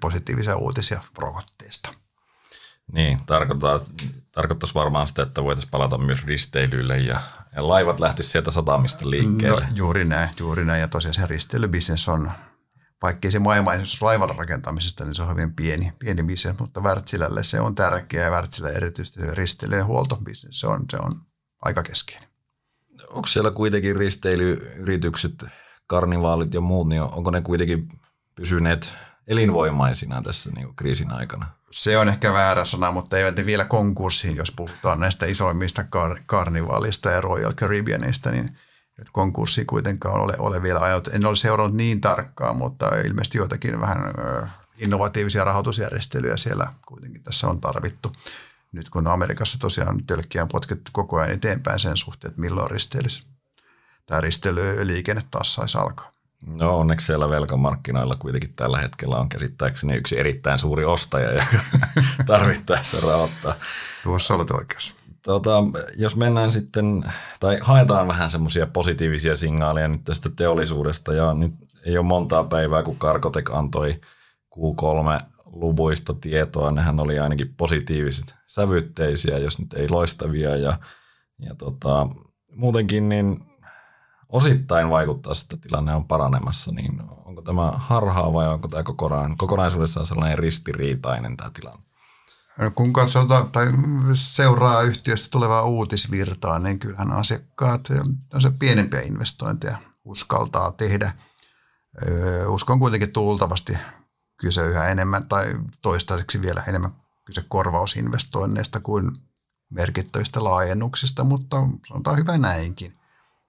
[0.00, 1.90] positiivisia uutisia rokotteesta.
[2.92, 3.80] Niin, tarkoittaa,
[4.32, 7.20] tarkoittaisi varmaan sitä, että voitaisiin palata myös risteilyille ja,
[7.56, 9.60] ja laivat lähtisivät sieltä satamista liikkeelle.
[9.60, 10.80] No, juuri näin, juuri näin.
[10.80, 12.32] Ja tosiaan se risteilybisnes on
[13.02, 17.42] vaikkei se maailma esimerkiksi laivan rakentamisesta, niin se on hyvin pieni, pieni bisnes, mutta Wärtsilälle
[17.42, 21.20] se on tärkeä ja Wärtsilä erityisesti se risteilijän huoltobisnes, se on, se on
[21.62, 22.28] aika keskeinen.
[23.08, 25.44] Onko siellä kuitenkin risteilyyritykset,
[25.86, 27.88] karnivaalit ja muut, niin onko ne kuitenkin
[28.34, 28.94] pysyneet
[29.26, 31.46] elinvoimaisina tässä niin kuin kriisin aikana?
[31.70, 37.10] Se on ehkä väärä sana, mutta ei vielä konkurssiin, jos puhutaan näistä isoimmista kar- karnivaalista
[37.10, 38.50] ja Royal Caribbeanista, niin–
[38.98, 41.08] että konkurssi kuitenkaan ole, ole vielä ajat.
[41.08, 44.02] En ole seurannut niin tarkkaan, mutta ilmeisesti joitakin vähän
[44.78, 48.12] innovatiivisia rahoitusjärjestelyjä siellä kuitenkin tässä on tarvittu.
[48.72, 53.20] Nyt kun Amerikassa tosiaan tölkkiä on potkettu koko ajan eteenpäin sen suhteen, että milloin risteilys,
[54.06, 56.12] tämä risteilyliikenne taas saisi alkaa.
[56.46, 61.56] No onneksi siellä velkamarkkinoilla kuitenkin tällä hetkellä on käsittääkseni yksi erittäin suuri ostaja, joka
[62.26, 63.54] tarvittaessa rahoittaa.
[64.02, 64.94] Tuossa olet oikeassa.
[65.22, 65.50] Tota,
[65.96, 67.04] jos mennään sitten,
[67.40, 71.54] tai haetaan vähän semmoisia positiivisia signaaleja nyt tästä teollisuudesta, ja nyt
[71.84, 74.00] ei ole montaa päivää, kun Karkotek antoi
[75.52, 80.78] Q3-luvuista tietoa, nehän oli ainakin positiiviset sävytteisiä, jos nyt ei loistavia, ja,
[81.38, 82.08] ja tota,
[82.54, 83.44] muutenkin niin
[84.28, 88.82] osittain vaikuttaa, että tilanne on paranemassa, niin onko tämä harhaa vai onko tämä
[89.36, 91.82] kokonaisuudessaan sellainen ristiriitainen tämä tilanne?
[92.74, 93.66] Kun katsotaan tai
[94.14, 97.88] seuraa yhtiöstä tulevaa uutisvirtaa, niin kyllähän asiakkaat
[98.58, 101.12] pienempiä investointeja uskaltaa tehdä.
[102.46, 103.78] Uskon kuitenkin tultavasti
[104.42, 106.90] kyse yhä enemmän tai toistaiseksi vielä enemmän
[107.24, 109.10] kyse korvausinvestoinneista kuin
[109.70, 111.56] merkittävistä laajennuksista, mutta
[111.88, 112.98] sanotaan hyvä näinkin.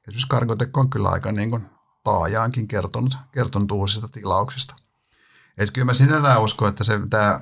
[0.08, 1.66] Esimerkiksi Cargotec on kyllä aika niin kuin
[2.04, 4.76] taajaankin kertonut, kertonut uusista tilauksista.
[5.58, 7.40] Et kyllä mä sinällään uskon, että se, tämä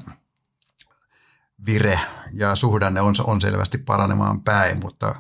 [1.66, 2.00] vire
[2.34, 5.16] ja suhdanne on, on selvästi paranemaan päin, mutta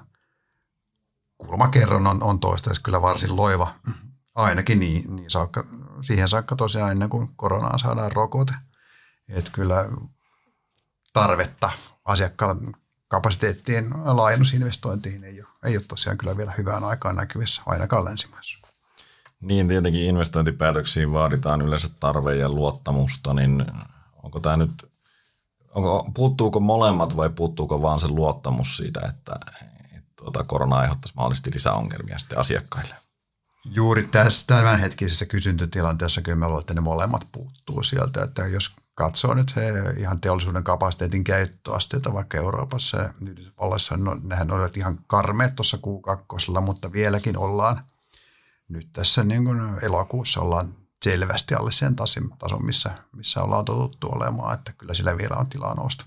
[1.37, 3.73] kulmakerron on, on toistaiseksi kyllä varsin loiva,
[4.35, 5.65] ainakin niin, niin saakka,
[6.01, 8.53] siihen saakka tosiaan ennen kuin koronaan saadaan rokote.
[9.29, 9.89] Että kyllä
[11.13, 11.69] tarvetta
[12.05, 12.61] asiakkaalla
[13.07, 18.57] kapasiteettien laajennusinvestointiin ei ole, ei ole tosiaan kyllä vielä hyvään aikaan näkyvissä, ainakaan länsimaissa.
[19.41, 23.65] Niin, tietenkin investointipäätöksiin vaaditaan yleensä tarve ja luottamusta, niin
[24.23, 24.91] onko tämä nyt,
[25.69, 29.35] onko, puuttuuko molemmat vai puuttuuko vaan se luottamus siitä, että,
[29.97, 32.95] että tuota, korona aiheuttaisi mahdollisesti lisää ongelmia sitten asiakkaille?
[33.65, 39.33] Juuri tässä tämänhetkisessä kysyntötilanteessa kyllä mä luulen, että ne molemmat puuttuu sieltä, että jos katsoo
[39.33, 45.55] nyt he, ihan teollisuuden kapasiteetin käyttöasteita vaikka Euroopassa ja Yhdysvalloissa, no, nehän olivat ihan karmeet
[45.55, 47.85] tuossa Q2, mutta vieläkin ollaan
[48.69, 52.29] nyt tässä niin kuin elokuussa ollaan selvästi alle sen tason,
[52.65, 56.05] missä, missä ollaan totuttu olemaan, että kyllä sillä vielä on tilaa nousta.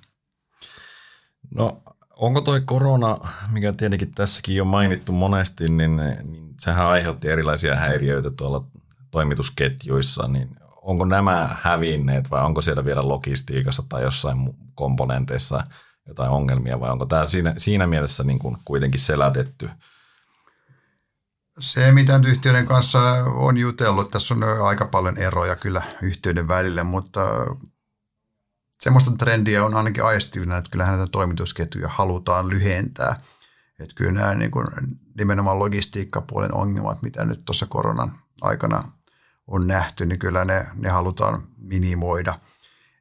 [1.54, 1.82] No
[2.26, 3.18] onko toi korona,
[3.50, 8.64] mikä tietenkin tässäkin on mainittu monesti, niin, niin sehän aiheutti erilaisia häiriöitä tuolla
[9.10, 15.64] toimitusketjuissa, niin onko nämä hävinneet vai onko siellä vielä logistiikassa tai jossain komponenteissa
[16.08, 19.70] jotain ongelmia vai onko tämä siinä, siinä mielessä niin kuin kuitenkin selätetty?
[21.58, 22.98] Se, mitä yhtiöiden kanssa
[23.34, 27.20] on jutellut, tässä on aika paljon eroja kyllä yhtiöiden välille, mutta
[28.80, 33.20] semmoista trendiä on ainakin aistivina, että kyllähän näitä toimitusketjuja halutaan lyhentää.
[33.80, 34.66] Että kyllä nämä niin kuin
[35.18, 38.84] nimenomaan logistiikkapuolen ongelmat, mitä nyt tuossa koronan aikana
[39.46, 42.34] on nähty, niin kyllä ne, ne halutaan minimoida.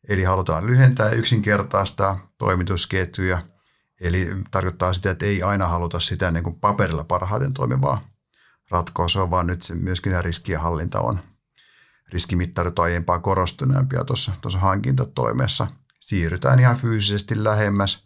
[0.09, 3.41] Eli halutaan lyhentää ja yksinkertaistaa toimitusketjuja.
[4.01, 8.01] Eli tarkoittaa sitä, että ei aina haluta sitä niin kuin paperilla parhaiten toimivaa
[8.71, 11.19] ratkaisua, vaan nyt se myöskin riskien hallinta on
[12.11, 15.67] riskimittarit aiempaa korostuneempia tuossa, tuossa hankintatoimessa.
[15.99, 18.03] Siirrytään ihan fyysisesti lähemmäs.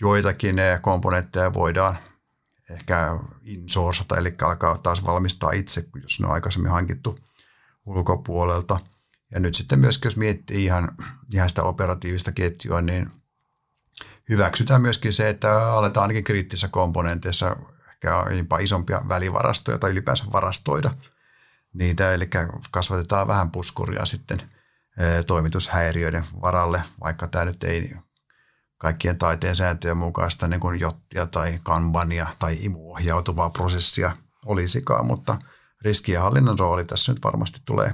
[0.00, 1.98] Joitakin komponentteja voidaan
[2.70, 7.16] ehkä insourcata, eli alkaa taas valmistaa itse, jos ne on aikaisemmin hankittu
[7.86, 8.80] ulkopuolelta.
[9.30, 10.88] Ja nyt sitten myöskin, jos miettii ihan,
[11.32, 13.10] ihan sitä operatiivista ketjua, niin
[14.28, 17.56] hyväksytään myöskin se, että aletaan ainakin kriittisissä komponenteissa
[17.90, 18.24] ehkä
[18.60, 20.90] isompia välivarastoja tai ylipäänsä varastoida
[21.78, 22.28] niitä, eli
[22.70, 24.42] kasvatetaan vähän puskuria sitten
[25.26, 27.96] toimitushäiriöiden varalle, vaikka tämä nyt ei
[28.78, 35.38] kaikkien taiteen sääntöjen mukaista niin kuin jottia tai kanbania tai imuohjautuvaa prosessia olisikaan, mutta
[35.82, 37.92] riskienhallinnan rooli tässä nyt varmasti tulee,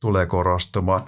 [0.00, 1.02] tulee korostumaan.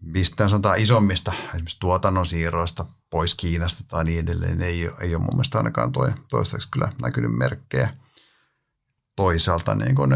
[0.00, 5.34] Mistään sanotaan isommista esimerkiksi tuotannon siirroista pois Kiinasta tai niin edelleen ei, ei ole mun
[5.34, 7.90] mielestä ainakaan toi, toistaiseksi kyllä näkynyt merkkejä.
[9.18, 10.14] Toisaalta niin kun,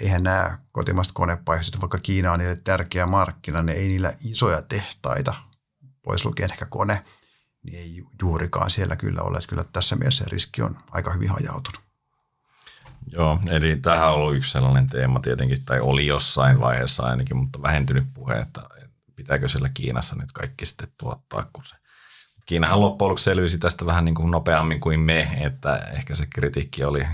[0.00, 5.34] eihän nämä kotimaiset konepaihdoset, vaikka Kiina on niille tärkeä markkina, niin ei niillä isoja tehtaita
[6.02, 7.04] pois lukien ehkä kone,
[7.62, 9.36] niin ei juurikaan siellä kyllä ole.
[9.36, 11.80] Että kyllä tässä mielessä riski on aika hyvin hajautunut.
[13.12, 17.62] Joo, eli tähän on ollut yksi sellainen teema tietenkin, tai oli jossain vaiheessa ainakin, mutta
[17.62, 18.62] vähentynyt puhe, että
[19.16, 21.76] pitääkö siellä Kiinassa nyt kaikki sitten tuottaa, kun se
[22.46, 26.84] Kiinahan loppujen lopuksi selvisi tästä vähän niin kuin nopeammin kuin me, että ehkä se kritiikki
[26.84, 27.06] oli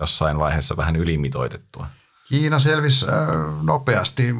[0.00, 1.86] jossain vaiheessa vähän ylimitoitettua.
[2.28, 3.16] Kiina selvisi äh,
[3.62, 4.34] nopeasti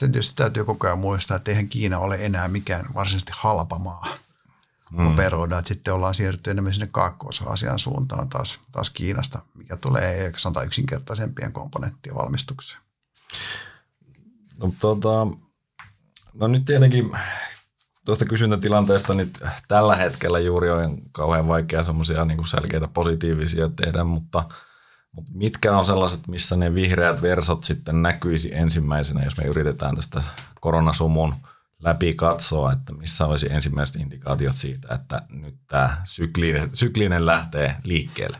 [0.00, 4.08] se tietysti täytyy koko ajan muistaa, että eihän Kiina ole enää mikään varsinaisesti halpa maa
[4.90, 5.06] mm.
[5.06, 5.58] operoida.
[5.58, 11.52] Että sitten ollaan siirrytty enemmän sinne kaakkois-Aasian suuntaan taas, taas Kiinasta, mikä tulee sanotaan yksinkertaisempien
[11.52, 12.80] komponenttien valmistukseen.
[14.56, 15.26] No, tota,
[16.34, 17.10] no nyt tietenkin
[18.04, 24.44] tuosta kysyntätilanteesta nyt tällä hetkellä juuri on kauhean vaikea semmoisia niin selkeitä positiivisia tehdä, mutta–
[25.12, 30.22] mutta mitkä on sellaiset, missä ne vihreät versot sitten näkyisi ensimmäisenä, jos me yritetään tästä
[30.60, 31.34] koronasumun
[31.80, 38.38] läpi katsoa, että missä olisi ensimmäiset indikaatiot siitä, että nyt tämä syklinen, syklinen lähtee liikkeelle?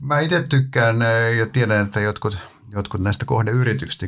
[0.00, 0.96] Mä itse tykkään
[1.38, 4.06] ja tiedän, että jotkut, jotkut näistä kohdeyrityksistä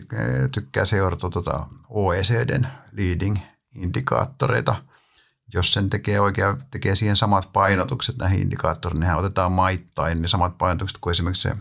[0.52, 3.38] tykkää seurata tuota OECDn leading
[3.74, 4.74] indikaattoreita–
[5.54, 10.58] jos sen tekee oikein, tekee siihen samat painotukset näihin indikaattoreihin, niin otetaan maittain niin samat
[10.58, 11.56] painotukset kuin esimerkiksi se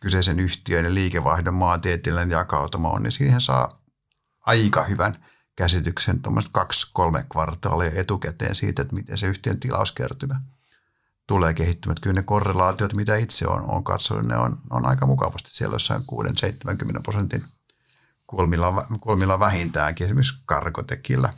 [0.00, 3.80] kyseisen yhtiön ja liikevaihdon maantieteellinen jakautuma on, niin siihen saa
[4.40, 5.24] aika hyvän
[5.56, 10.40] käsityksen tuommoista kaksi-kolme kvartaalia etukäteen siitä, että miten se yhtiön tilauskertymä
[11.26, 11.96] tulee kehittymään.
[12.00, 16.02] Kyllä ne korrelaatiot, mitä itse on, on katsonut, ne on, on aika mukavasti siellä jossain
[16.02, 17.44] 6-70 prosentin
[18.26, 21.32] kulmilla, kulmilla vähintäänkin, esimerkiksi karkotekillä.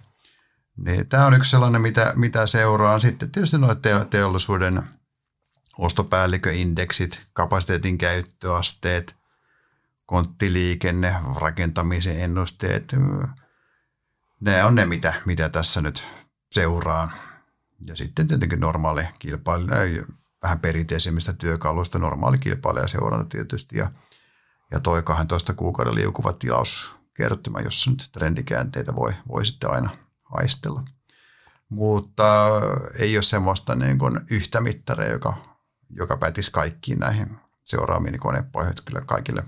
[0.77, 2.99] Niin tämä on yksi sellainen, mitä, mitä seuraa.
[2.99, 3.75] Sitten tietysti nuo
[4.11, 4.83] teollisuuden
[5.79, 9.17] ostopäälliköindeksit, kapasiteetin käyttöasteet,
[10.07, 12.97] konttiliikenne, rakentamisen ennusteet.
[14.41, 16.05] Ne on ne, mitä, mitä tässä nyt
[16.51, 17.13] seuraa.
[17.87, 20.05] Ja sitten tietenkin normaali kilpailija,
[20.43, 23.91] vähän perinteisemmistä työkaluista, normaali kilpailijaseuranta tietysti ja,
[24.71, 29.91] ja toi 12 kuukauden liukuva tilauskertymä, jossa nyt trendikäänteitä voi, voi sitten aina
[30.33, 30.83] haistella.
[31.69, 32.61] Mutta
[32.99, 35.37] ei ole semmoista niin kuin yhtä mittaria, joka,
[35.91, 38.73] joka päätisi kaikkiin näihin seuraaviin konepoihin.
[38.85, 39.45] Kyllä kaikille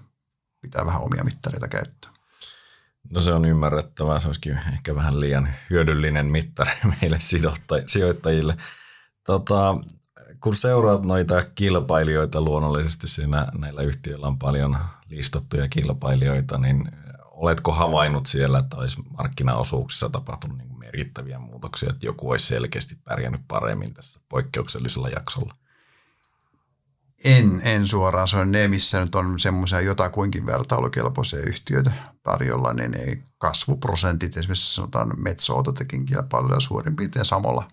[0.61, 2.11] pitää vähän omia mittareita käyttää.
[3.11, 4.21] No se on ymmärrettävää.
[4.21, 6.71] Se olisikin ehkä vähän liian hyödyllinen mittari
[7.01, 7.19] meille
[7.87, 8.57] sijoittajille.
[9.27, 9.77] Tota,
[10.41, 16.91] kun seuraat noita kilpailijoita luonnollisesti siinä näillä yhtiöillä on paljon listattuja kilpailijoita, niin
[17.31, 23.41] oletko havainnut siellä, että olisi markkinaosuuksissa tapahtunut niin merkittäviä muutoksia, että joku olisi selkeästi pärjännyt
[23.49, 25.55] paremmin tässä poikkeuksellisella jaksolla?
[27.25, 28.29] En, en suoraan.
[28.41, 35.13] On ne, missä nyt on semmoisia jotakuinkin vertailukelpoisia yhtiöitä tarjolla, niin ne kasvuprosentit, esimerkiksi sanotaan
[35.17, 37.71] Metso Autotekin kilpailuja suurin piirtein samalla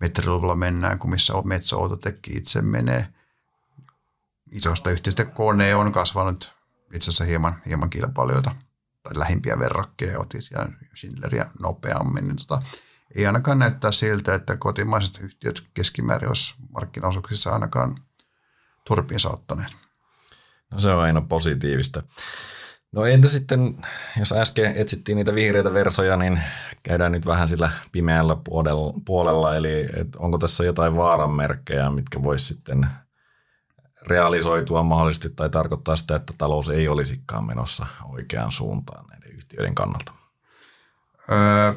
[0.00, 1.88] metriluvulla mennään kuin missä Metso
[2.26, 3.08] itse menee.
[4.50, 6.54] Isosta yhtiöstä kone on kasvanut
[6.94, 8.56] itse asiassa hieman, hieman kilpailijoita
[9.04, 12.28] tai lähimpiä verrokkeja, Otis ja Schindleria nopeammin.
[12.28, 12.62] Niin tota,
[13.14, 17.96] ei ainakaan näyttää siltä, että kotimaiset yhtiöt keskimäärin olisi markkinaosuuksissa ainakaan–
[18.84, 19.72] turpiinsa ottaneet.
[20.70, 22.02] No se on aina positiivista.
[22.92, 23.76] No entä sitten,
[24.18, 26.40] jos äsken etsittiin niitä vihreitä versoja, niin
[26.82, 28.36] käydään nyt vähän sillä pimeällä
[29.04, 32.86] puolella, eli et onko tässä jotain vaaranmerkkejä, mitkä voisi sitten
[34.06, 40.12] realisoitua mahdollisesti tai tarkoittaa sitä, että talous ei olisikaan menossa oikeaan suuntaan näiden yhtiöiden kannalta?
[41.32, 41.72] Öö,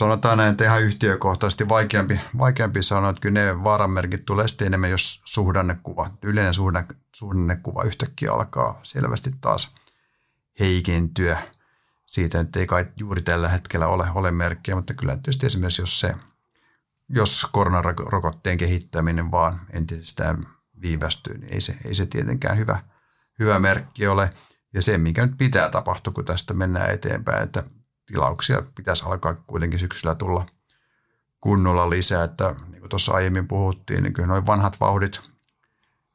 [0.00, 4.90] sanotaan näin, että ihan yhtiökohtaisesti vaikeampi, vaikeampi sanoa, että kyllä ne vaaranmerkit tulee sitten enemmän,
[4.90, 6.54] jos suhdannekuva, yleinen
[7.12, 9.74] suhdannekuva yhtäkkiä alkaa selvästi taas
[10.60, 11.42] heikentyä.
[12.06, 16.00] Siitä nyt ei kai juuri tällä hetkellä ole, ole merkkiä, mutta kyllä tietysti esimerkiksi jos
[16.00, 16.14] se,
[17.08, 20.46] jos koronarokotteen kehittäminen vaan entisestään
[20.80, 22.80] viivästyy, niin ei se, ei se tietenkään hyvä,
[23.38, 24.30] hyvä merkki ole.
[24.74, 27.62] Ja se, mikä nyt pitää tapahtua, kun tästä mennään eteenpäin, että
[28.06, 30.46] tilauksia pitäisi alkaa kuitenkin syksyllä tulla
[31.40, 35.30] kunnolla lisää, että niin kuin tuossa aiemmin puhuttiin, niin kyllä noin vanhat vauhdit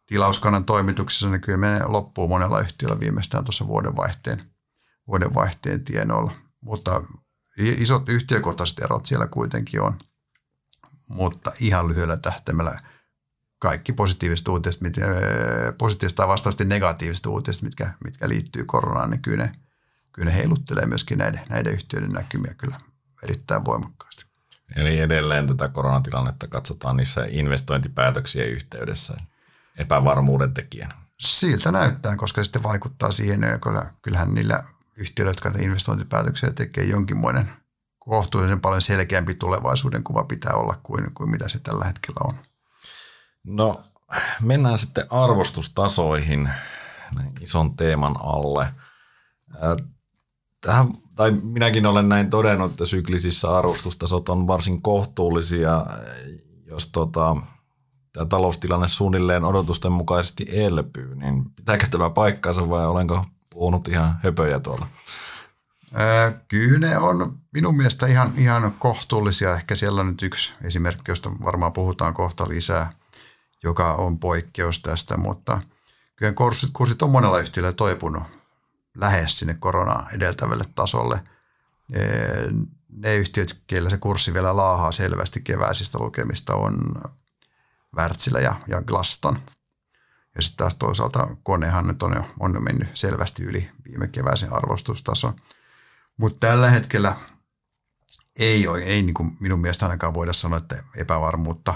[0.05, 4.41] tilauskannan toimituksessa, niin kyllä menee loppuu monella yhtiöllä viimeistään tuossa vuodenvaihteen,
[5.07, 6.31] vuodenvaihteen tienoilla.
[6.61, 7.03] Mutta
[7.57, 9.97] isot yhtiökohtaiset erot siellä kuitenkin on,
[11.09, 12.79] mutta ihan lyhyellä tähtäimellä
[13.59, 15.05] kaikki positiiviset uutiset, mitkä,
[15.77, 19.51] positiiviset tai vastaavasti negatiiviset uutiset, mitkä, mitkä liittyy koronaan, niin kyllä ne–
[20.19, 22.75] kyllä ne heiluttelee myöskin näiden, näiden yhtiöiden näkymiä kyllä
[23.23, 24.25] erittäin voimakkaasti.
[24.75, 29.17] Eli edelleen tätä koronatilannetta katsotaan niissä investointipäätöksien yhteydessä
[29.77, 30.93] epävarmuuden tekijänä.
[31.17, 34.63] Siltä näyttää, koska sitten vaikuttaa siihen, että kyllähän niillä
[34.95, 37.49] yhtiöillä, jotka investointipäätöksiä tekee, jonkinmoinen
[37.99, 42.48] kohtuullisen paljon selkeämpi tulevaisuuden kuva pitää olla kuin, kuin mitä se tällä hetkellä on.
[43.43, 43.83] No
[44.41, 46.49] mennään sitten arvostustasoihin
[47.41, 48.73] ison teeman alle
[50.61, 55.85] tähän, tai minäkin olen näin todennut, että syklisissä arvostustasot on varsin kohtuullisia,
[56.65, 57.35] jos tota,
[58.13, 64.59] tämä taloustilanne suunnilleen odotusten mukaisesti elpyy, niin pitääkö tämä paikkaansa vai olenko puhunut ihan höpöjä
[64.59, 64.87] tuolla?
[66.47, 69.55] Kyllä ne on minun mielestä ihan, ihan kohtuullisia.
[69.55, 72.89] Ehkä siellä on nyt yksi esimerkki, josta varmaan puhutaan kohta lisää,
[73.63, 75.61] joka on poikkeus tästä, mutta
[76.15, 78.23] kyllä kurssit, kurssit on monella yhtiöllä toipunut
[78.95, 81.23] lähes sinne koronaa edeltävälle tasolle.
[82.89, 86.77] Ne yhtiöt, keillä se kurssi vielä laahaa selvästi keväisistä lukemista, on
[87.97, 89.39] Wärtsilä ja, ja Glaston.
[90.35, 95.35] Ja sitten taas toisaalta konehan nyt on jo on mennyt selvästi yli viime keväisen arvostustason.
[96.17, 97.15] Mutta tällä hetkellä
[98.39, 101.75] ei, ole, ei niin kuin minun mielestä ainakaan voida sanoa, että epävarmuutta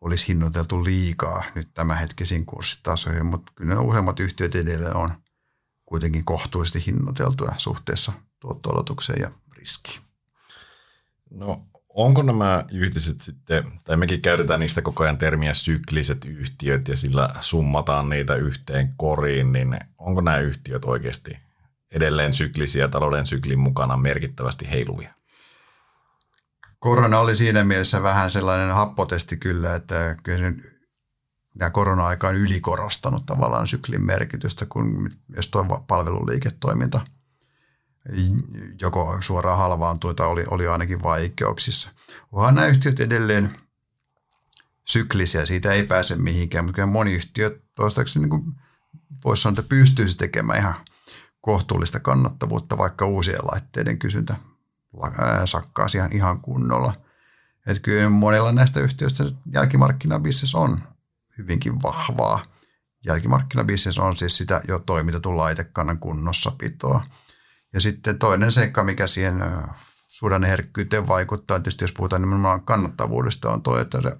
[0.00, 5.10] olisi hinnoiteltu liikaa nyt tämänhetkisiin kurssitasoihin, mutta kyllä ne useimmat yhtiöt edelleen on
[5.86, 10.00] kuitenkin kohtuullisesti hinnoiteltuja suhteessa tuotto-odotukseen ja riskiin.
[11.30, 16.96] No onko nämä yhtiöt sitten, tai mekin käytetään niistä koko ajan termiä sykliset yhtiöt ja
[16.96, 21.38] sillä summataan niitä yhteen koriin, niin onko nämä yhtiöt oikeasti
[21.90, 25.17] edelleen syklisiä talouden syklin mukana merkittävästi heiluvia?
[26.78, 30.52] Korona oli siinä mielessä vähän sellainen happotesti kyllä, että kyllä
[31.60, 37.00] ja korona-aika on ylikorostanut tavallaan syklin merkitystä, kun myös tuo palveluliiketoiminta
[38.80, 41.90] joko suoraan halvaantui tai oli, oli ainakin vaikeuksissa.
[42.32, 43.56] Onhan nämä yhtiöt edelleen
[44.84, 48.42] syklisiä, siitä ei pääse mihinkään, mutta moni yhtiö toistaiseksi niin kuin
[49.24, 50.74] voisi sanoa, että pystyisi tekemään ihan
[51.40, 54.36] kohtuullista kannattavuutta, vaikka uusien laitteiden kysyntä
[55.44, 56.92] sakkaasi ihan, ihan kunnolla.
[57.66, 60.78] Että kyllä monella näistä yhtiöistä jälkimarkkinabisnes on
[61.38, 62.42] hyvinkin vahvaa.
[63.06, 67.04] Jälkimarkkinabisnes on siis sitä jo toimitetun laitekannan kunnossapitoa.
[67.72, 69.42] Ja sitten toinen seikka, mikä siihen
[70.06, 74.16] suhdanneherkkyyteen vaikuttaa, tietysti jos puhutaan nimenomaan kannattavuudesta, on tuo, että se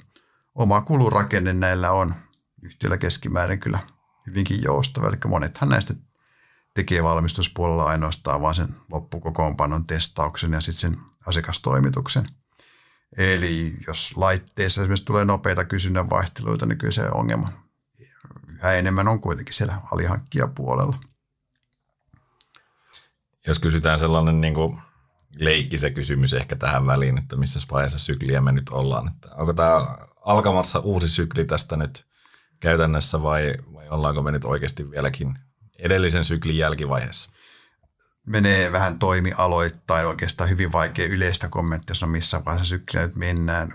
[0.54, 2.14] oma kulurakenne näillä on
[2.62, 3.78] yhtiöllä keskimäärin kyllä
[4.26, 5.08] hyvinkin joustava.
[5.08, 5.94] Eli monethan näistä
[6.78, 12.26] tekee valmistuspuolella ainoastaan vain sen loppukokoonpanon testauksen ja sitten sen asiakastoimituksen.
[13.16, 17.48] Eli jos laitteessa esimerkiksi tulee nopeita kysynnän vaihteluita, niin kyllä se ongelma
[18.48, 20.98] yhä enemmän on kuitenkin siellä alihankkijapuolella.
[23.46, 24.78] Jos kysytään sellainen niin kuin
[25.34, 29.08] leikkisä kysymys ehkä tähän väliin, että missä vaiheessa sykliä me nyt ollaan.
[29.08, 32.06] Että onko tämä alkamassa uusi sykli tästä nyt
[32.60, 35.34] käytännössä vai, vai ollaanko me nyt oikeasti vieläkin
[35.78, 37.30] edellisen syklin jälkivaiheessa?
[38.26, 43.74] Menee vähän toimialoittain oikeastaan hyvin vaikea yleistä kommenttia sanoa, missä vaiheessa sykliä nyt mennään.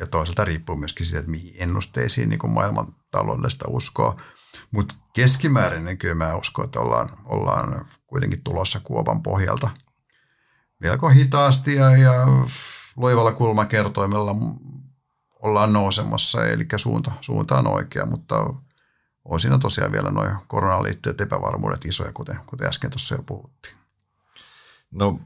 [0.00, 4.20] Ja toisaalta riippuu myöskin siitä, että mihin ennusteisiin niin maailman taloudellista uskoa.
[4.70, 9.70] Mutta keskimäärin niin kyllä mä uskon, että ollaan, ollaan kuitenkin tulossa kuopan pohjalta
[10.84, 12.12] melko hitaasti ja, ja
[12.96, 14.36] loivalla kulmakertoimella
[15.42, 18.54] ollaan nousemassa, eli suunta, suunta on oikea, mutta
[19.24, 23.74] on siinä tosiaan vielä noin koronaan liittyvät epävarmuudet isoja, kuten, kuten äsken tuossa jo puhuttiin.
[24.90, 25.20] No,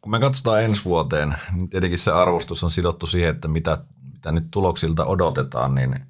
[0.00, 3.78] kun me katsotaan ensi vuoteen, niin tietenkin se arvostus on sidottu siihen, että mitä,
[4.12, 6.06] mitä nyt tuloksilta odotetaan, niin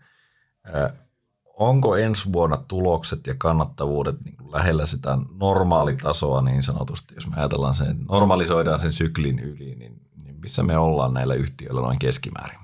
[1.45, 7.37] onko ensi vuonna tulokset ja kannattavuudet niin kuin lähellä sitä normaalitasoa niin sanotusti, jos me
[7.37, 12.62] ajatellaan sen, normalisoidaan sen syklin yli, niin, niin missä me ollaan näillä yhtiöillä noin keskimäärin?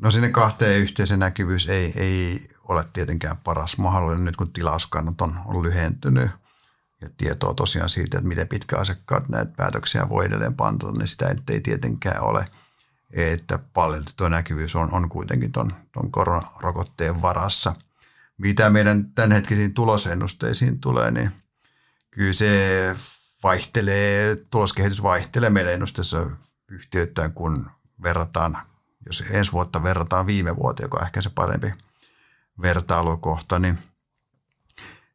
[0.00, 5.40] No sinne kahteen yhteisen näkyvyys ei, ei ole tietenkään paras mahdollinen nyt, kun tilauskannat on,
[5.44, 6.30] on lyhentynyt
[7.00, 11.34] ja tietoa tosiaan siitä, että miten pitkä asiakkaat näitä päätöksiä voi edelleen pantua, niin sitä
[11.34, 12.46] nyt ei tietenkään ole.
[13.10, 17.72] Että paljon tuo näkyvyys on, on kuitenkin tuon, tuon koronarokotteen varassa.
[18.38, 21.30] Mitä meidän tämänhetkisiin tulosennusteisiin tulee, niin
[22.10, 22.96] kyllä se
[23.42, 26.30] vaihtelee, tuloskehitys vaihtelee meidän ennusteessa
[26.68, 27.70] yhtiöittäin, kun
[28.02, 28.58] verrataan
[29.06, 31.72] jos ensi vuotta verrataan viime vuoteen, joka on ehkä se parempi
[32.62, 33.78] vertailukohta, niin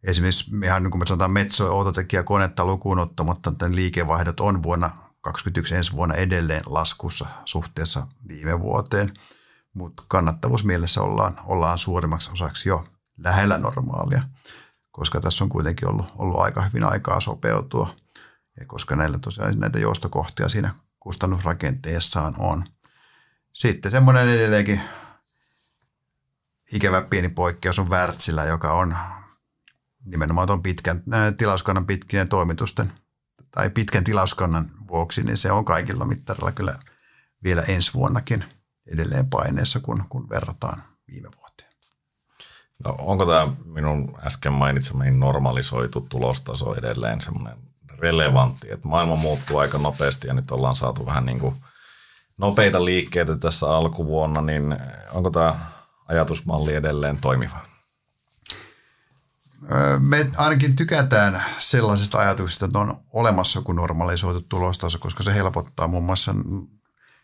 [0.03, 4.87] esimerkiksi ihan niin kuin me sanotaan metso- autotekijä konetta lukuun ottamatta, että liikevaihdot on vuonna
[4.87, 9.13] 2021 ensi vuonna edelleen laskussa suhteessa viime vuoteen,
[9.73, 12.85] mutta kannattavuusmielessä ollaan, ollaan suurimmaksi osaksi jo
[13.17, 14.21] lähellä normaalia,
[14.91, 17.95] koska tässä on kuitenkin ollut, ollut aika hyvin aikaa sopeutua,
[18.59, 22.63] ja koska näillä tosiaan näitä joustokohtia siinä kustannusrakenteessaan on–
[23.55, 24.81] sitten semmoinen edelleenkin
[26.73, 28.97] ikävä pieni poikkeus on Wärtsilä, joka on
[30.05, 31.03] nimenomaan tuon pitkän
[31.37, 32.93] tilauskannan pitkien toimitusten
[33.51, 36.79] tai pitkän tilauskannan vuoksi, niin se on kaikilla mittarilla kyllä
[37.43, 38.45] vielä ensi vuonnakin
[38.87, 41.71] edelleen paineessa, kun, kun verrataan viime vuoteen.
[42.83, 47.57] No, onko tämä minun äsken mainitsemani normalisoitu tulostaso edelleen semmoinen
[47.99, 51.55] relevantti, että maailma muuttuu aika nopeasti ja nyt ollaan saatu vähän niin kuin–
[52.37, 54.77] nopeita liikkeitä tässä alkuvuonna, niin
[55.11, 55.59] onko tämä
[56.07, 57.59] ajatusmalli edelleen toimiva?
[59.99, 66.03] Me ainakin tykätään sellaisista ajatuksista, että on olemassa kuin normalisoitu tulostaso, koska se helpottaa muun
[66.03, 66.35] muassa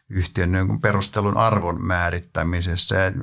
[0.09, 3.05] yhtiön niin perustelun arvon määrittämisessä.
[3.05, 3.19] Että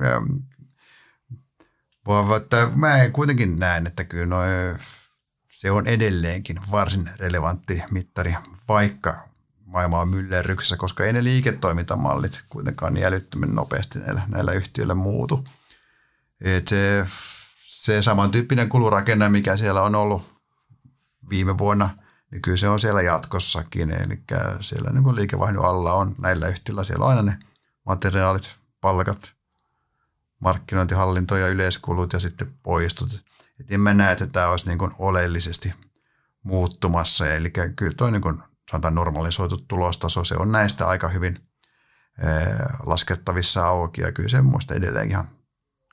[2.75, 4.47] mä kuitenkin näen, että kyllä noi,
[5.49, 8.35] se on edelleenkin varsin relevantti mittari,
[8.67, 9.28] vaikka
[9.69, 15.47] maailma on myllerryksessä, koska ei ne liiketoimintamallit kuitenkaan niin älyttömän nopeasti näillä, näillä yhtiöillä muutu.
[16.41, 17.05] Et se,
[17.59, 20.41] se samantyyppinen kulurakenne, mikä siellä on ollut
[21.29, 21.89] viime vuonna,
[22.31, 23.91] niin kyllä se on siellä jatkossakin.
[23.91, 24.23] Eli
[24.61, 27.39] siellä niin liikevaihdon alla on näillä yhtiöillä, siellä on aina ne
[27.85, 28.51] materiaalit,
[28.81, 29.33] palkat,
[30.39, 33.25] markkinointihallinto ja yleiskulut ja sitten poistut.
[33.59, 35.73] Et en mä näe, että tämä olisi niin kuin oleellisesti
[36.43, 37.33] muuttumassa.
[37.33, 41.37] Eli kyllä tuo niin sanotaan normalisoitu tulostaso, se on näistä aika hyvin
[42.85, 45.29] laskettavissa auki ja kyllä se muista edelleen ihan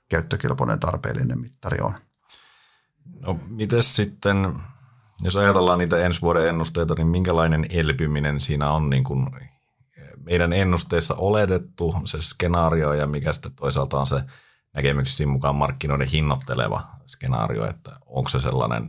[0.08, 1.94] käyttökelpoinen tarpeellinen mittari on.
[3.20, 4.54] No miten sitten,
[5.22, 9.26] jos ajatellaan niitä ensi vuoden ennusteita, niin minkälainen elpyminen siinä on niin kuin
[10.16, 14.22] meidän ennusteissa oletettu se skenaario ja mikä sitten toisaalta on se
[14.72, 18.88] näkemyksiin mukaan markkinoiden hinnoitteleva skenaario, että onko se sellainen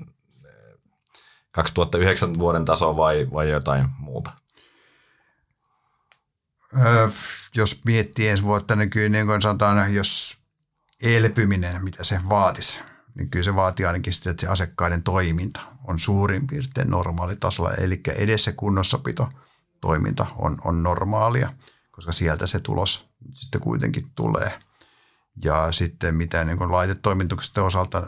[1.52, 4.32] 2009 vuoden taso vai, vai jotain muuta?
[7.56, 10.38] Jos miettii ensi vuotta, niin kyllä niin kuin sanotaan, jos
[11.02, 12.82] elpyminen, mitä se vaatisi,
[13.16, 17.74] niin kyllä se vaatii ainakin sitä, että se asiakkaiden toiminta on suurin piirtein normaalitasolla.
[17.74, 19.30] Eli edes se kunnossapito
[19.82, 21.54] toiminta on, on normaalia,
[21.92, 24.60] koska sieltä se tulos sitten kuitenkin tulee.
[25.44, 28.08] Ja sitten mitä niin laitetoimituksesta osalta,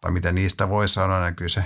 [0.00, 1.64] tai mitä niistä voi sanoa, niin kyllä se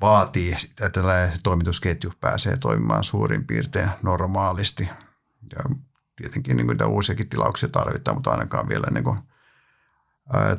[0.00, 4.88] vaatii sitä, että se toimitusketju pääsee toimimaan suurin piirtein normaalisti.
[5.52, 5.76] Ja
[6.16, 9.18] tietenkin niin kuin uusiakin tilauksia tarvitaan, mutta ainakaan vielä niin kuin,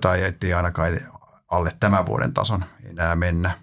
[0.02, 1.00] tai ettei ainakaan
[1.48, 3.60] alle tämän vuoden tason enää mennä.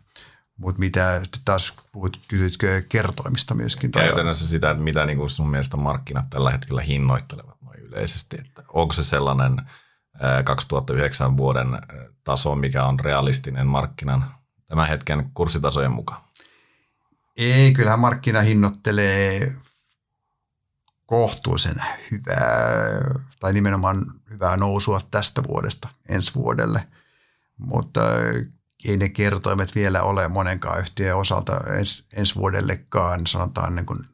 [0.56, 3.90] Mutta mitä taas puhut, kysytkö kertoimista myöskin?
[3.90, 8.36] Käytännössä sitä, että mitä niin kuin sun mielestä markkinat tällä hetkellä hinnoittelevat noin yleisesti.
[8.40, 9.56] Että onko se sellainen
[10.44, 11.68] 2009 vuoden
[12.24, 14.34] taso, mikä on realistinen markkinan
[14.74, 16.22] tämän hetken kurssitasojen mukaan?
[17.36, 19.54] Ei, kyllähän markkina hinnoittelee
[21.06, 21.76] kohtuullisen
[22.10, 23.00] hyvää,
[23.40, 26.86] tai nimenomaan hyvää nousua tästä vuodesta ensi vuodelle.
[27.58, 28.00] Mutta
[28.88, 34.04] ei ne kertoimet vielä ole monenkaan yhtiön osalta ens, ensi vuodellekaan, sanotaan niin kuin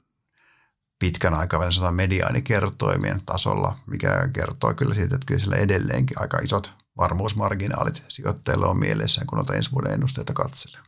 [0.98, 6.79] pitkän aikavälin sanotaan mediaanikertoimien tasolla, mikä kertoo kyllä siitä, että kyllä sillä edelleenkin aika isot
[6.96, 10.80] varmuusmarginaalit sijoittajille on mielessään, kun noita ensi vuoden ennusteita katselee.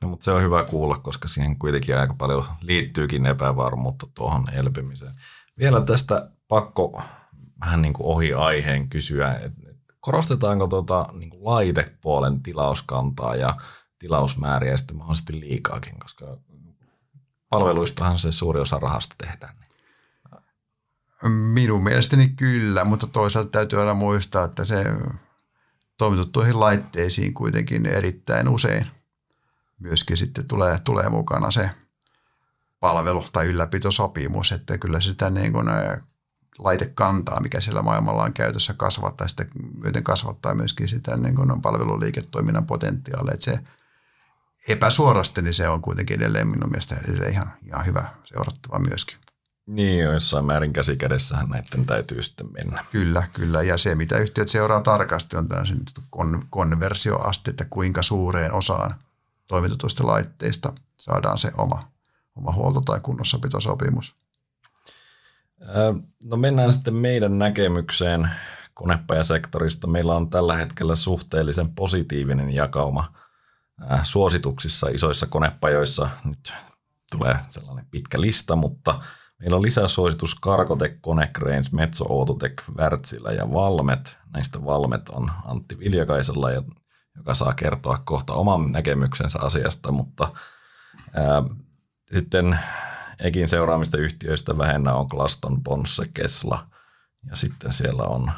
[0.00, 5.14] No, mutta se on hyvä kuulla, koska siihen kuitenkin aika paljon liittyykin epävarmuutta tuohon elpymiseen.
[5.58, 7.02] Vielä tästä pakko
[7.60, 9.60] vähän niin kuin ohi aiheen kysyä, että
[10.00, 13.56] korostetaanko tuota, niin kuin laitepuolen tilauskantaa ja
[13.98, 16.38] tilausmääriä ja sitten mahdollisesti liikaakin, koska
[17.50, 19.54] palveluistahan se suuri osa rahasta tehdään.
[21.28, 24.84] Minun mielestäni kyllä, mutta toisaalta täytyy aina muistaa, että se
[25.98, 28.86] toimitettuihin laitteisiin kuitenkin erittäin usein
[29.78, 31.70] myöskin sitten tulee, tulee mukana se
[32.80, 35.66] palvelu tai ylläpitosopimus, että kyllä sitä niin kuin
[36.58, 39.46] laitekantaa, mikä siellä maailmalla on käytössä, kasvattaa sitä,
[39.78, 43.60] myöten kasvattaa myöskin sitä niin kuin palveluliiketoiminnan potentiaalia, että se
[44.68, 49.18] epäsuorasti, niin se on kuitenkin edelleen minun mielestä edelleen ihan, ihan hyvä seurattava myöskin.
[49.66, 52.84] Niin, jossain määrin käsikädessähän näiden täytyy sitten mennä.
[52.92, 53.62] Kyllä, kyllä.
[53.62, 55.62] Ja se, mitä yhtiöt seuraa tarkasti, on tämä
[56.16, 58.94] kon- konversioaste, että kuinka suureen osaan
[59.48, 61.90] toimitetuista laitteista saadaan se oma,
[62.36, 64.14] oma huolto- tai kunnossapitosopimus.
[66.24, 68.30] No mennään sitten meidän näkemykseen
[68.74, 69.86] konepajasektorista.
[69.86, 73.12] Meillä on tällä hetkellä suhteellisen positiivinen jakauma
[74.02, 76.10] suosituksissa isoissa konepajoissa.
[76.24, 76.52] Nyt
[77.10, 79.00] tulee sellainen pitkä lista, mutta
[79.38, 84.18] meillä on lisäsuositus Cargotec, Konecranes, Metso Outotec, Wärtsilä ja Valmet.
[84.32, 86.50] Näistä Valmet on Antti Viljakaisella,
[87.16, 90.32] joka saa kertoa kohta oman näkemyksensä asiasta, mutta
[91.14, 91.42] ää,
[92.12, 92.58] sitten
[93.20, 96.66] Ekin seuraamista yhtiöistä vähennä on Glaston, Ponsse, Kesla
[97.30, 98.32] ja sitten siellä on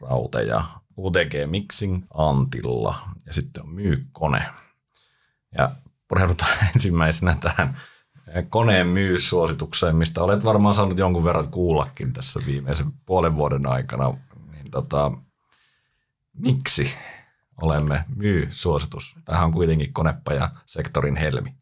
[0.00, 0.64] Raute ja
[0.98, 4.44] UTG Mixing Antilla ja sitten on Myykkone.
[5.58, 5.70] Ja
[6.08, 7.76] pureudutaan ensimmäisenä tähän
[8.50, 14.14] koneen myyssuositukseen, mistä olet varmaan saanut jonkun verran kuullakin tässä viimeisen puolen vuoden aikana.
[14.52, 15.12] Niin tota,
[16.32, 16.92] miksi
[17.62, 19.14] olemme myy-suositus?
[19.24, 21.54] Tämähän on kuitenkin konepaja sektorin helmi.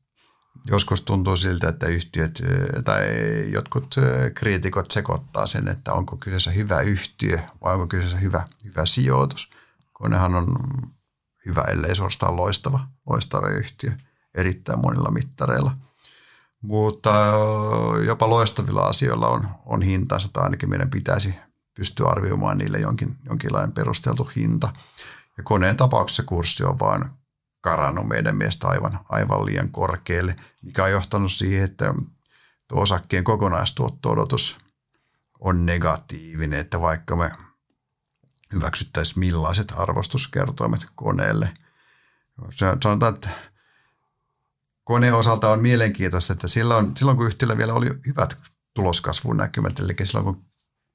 [0.71, 2.43] Joskus tuntuu siltä, että yhtiöt
[2.85, 3.07] tai
[3.53, 3.95] jotkut
[4.35, 9.51] kriitikot sekoittaa sen, että onko kyseessä hyvä yhtiö vai onko kyseessä hyvä, hyvä sijoitus.
[9.93, 10.57] Konehan on
[11.47, 13.91] hyvä, ellei suorastaan loistava, loistava yhtiö
[14.35, 15.77] erittäin monilla mittareilla.
[16.63, 17.11] Mutta
[18.07, 21.35] jopa loistavilla asioilla on, on hintansa, tai ainakin meidän pitäisi
[21.75, 24.73] pystyä arvioimaan niille jonkin, jonkinlainen perusteltu hinta.
[25.37, 27.05] Ja koneen tapauksessa kurssi on vain
[27.61, 31.95] karannut meidän mielestä aivan, aivan liian korkealle, mikä on johtanut siihen, että
[32.69, 34.59] tuo osakkeen kokonaistuotto-odotus
[35.41, 37.31] on negatiivinen, että vaikka me
[38.53, 41.55] hyväksyttäisiin millaiset arvostuskertoimet koneelle.
[42.51, 43.29] Sanotaan, että
[44.89, 48.37] koneen osalta on mielenkiintoista, että silloin, silloin kun yhtiöllä vielä oli hyvät
[48.75, 50.45] tuloskasvun näkymät, eli silloin kun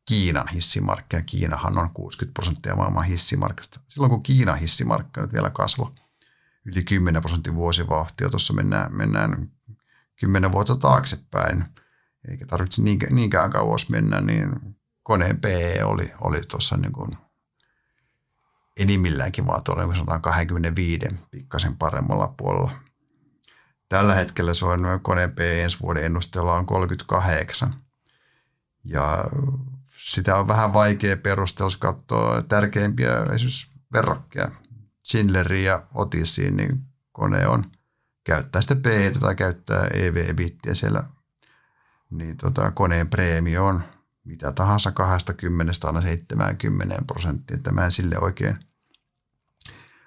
[0.06, 3.80] Kiinan hissimarkkina, Kiinahan on 60 prosenttia maailman hissimarkkasta.
[3.88, 5.92] Silloin kun Kiinan hissimarkkinat vielä kasvoi
[6.66, 8.30] yli 10 prosentin vuosivauhtia.
[8.30, 9.48] Tuossa mennään, mennään
[10.20, 11.66] 10 vuotta taaksepäin,
[12.30, 17.18] eikä tarvitse niinkään kauas mennä, niin koneen PE oli, oli tuossa niin kuin
[18.78, 22.93] enimmilläänkin vaan tuolla niin sanotaan 25 pikkasen paremmalla puolella.
[23.94, 24.82] Tällä hetkellä se on
[25.36, 27.74] PE ensi vuoden ennusteella on 38.
[28.84, 29.24] Ja
[29.98, 34.52] sitä on vähän vaikea perustella, jos katsoo tärkeimpiä esimerkiksi verrokkeja.
[35.04, 37.64] Schindlerin ja Otisiin, niin kone on
[38.24, 38.86] käyttää sitä P
[39.20, 41.04] tai käyttää EV-bittiä siellä,
[42.10, 43.84] niin tota, koneen preemio on
[44.24, 47.58] mitä tahansa 20 aina 70 prosenttia.
[47.58, 48.58] Että mä en sille oikein,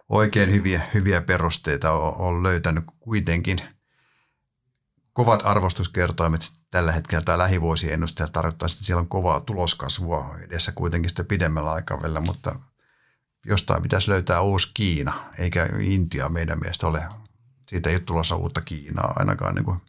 [0.09, 3.76] oikein hyviä, hyviä perusteita ole löytänyt kuitenkin.
[5.17, 11.09] Kovat arvostuskertoimet tällä hetkellä tai lähivuosien ennusteella tarkoittaa, että siellä on kovaa tuloskasvua edessä kuitenkin
[11.09, 12.59] sitä pidemmällä aikavälillä, mutta
[13.47, 17.05] jostain pitäisi löytää uusi Kiina, eikä Intia meidän mielestä ole.
[17.69, 19.81] Siitä ei ole tulossa uutta Kiinaa ainakaan niin kuin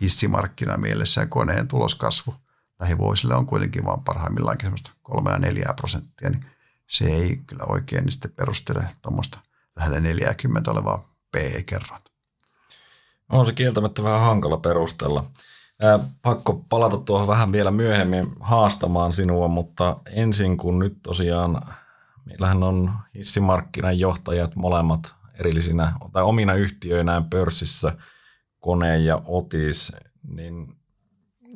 [0.00, 2.34] hissimarkkina mielessä ja koneen tuloskasvu–
[2.80, 6.44] lähivuosille on kuitenkin vaan parhaimmillaankin semmoista 3 ja 4 prosenttia, niin
[6.86, 9.40] se ei kyllä oikein niin sitten perustele tuommoista
[9.76, 12.00] lähellä 40 olevaa P-kerran.
[13.32, 15.30] On se kieltämättä vähän hankala perustella.
[15.82, 21.62] Ää, pakko palata tuohon vähän vielä myöhemmin haastamaan sinua, mutta ensin kun nyt tosiaan
[22.24, 27.96] meillähän on hissimarkkinan johtajat molemmat erillisinä tai omina yhtiöinään pörssissä,
[28.60, 29.92] Kone ja Otis,
[30.28, 30.76] niin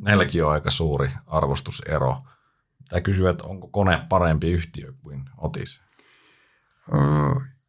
[0.01, 2.23] näilläkin on aika suuri arvostusero.
[2.89, 5.81] Tämä kysyy, että onko kone parempi yhtiö kuin Otis?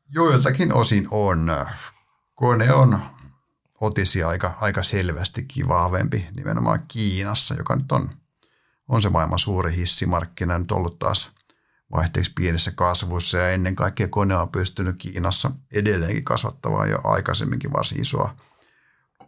[0.10, 1.52] Joiltakin osin on.
[2.36, 3.00] Kone on
[3.84, 8.10] Otisia aika, aika selvästikin vahvempi nimenomaan Kiinassa, joka nyt on,
[8.88, 10.60] on se maailman suuri hissimarkkina.
[10.60, 11.32] Nyt ollut taas
[11.92, 18.02] vaihteeksi pienessä kasvussa ja ennen kaikkea kone on pystynyt Kiinassa edelleenkin kasvattamaan jo aikaisemminkin varsin
[18.02, 18.36] isoa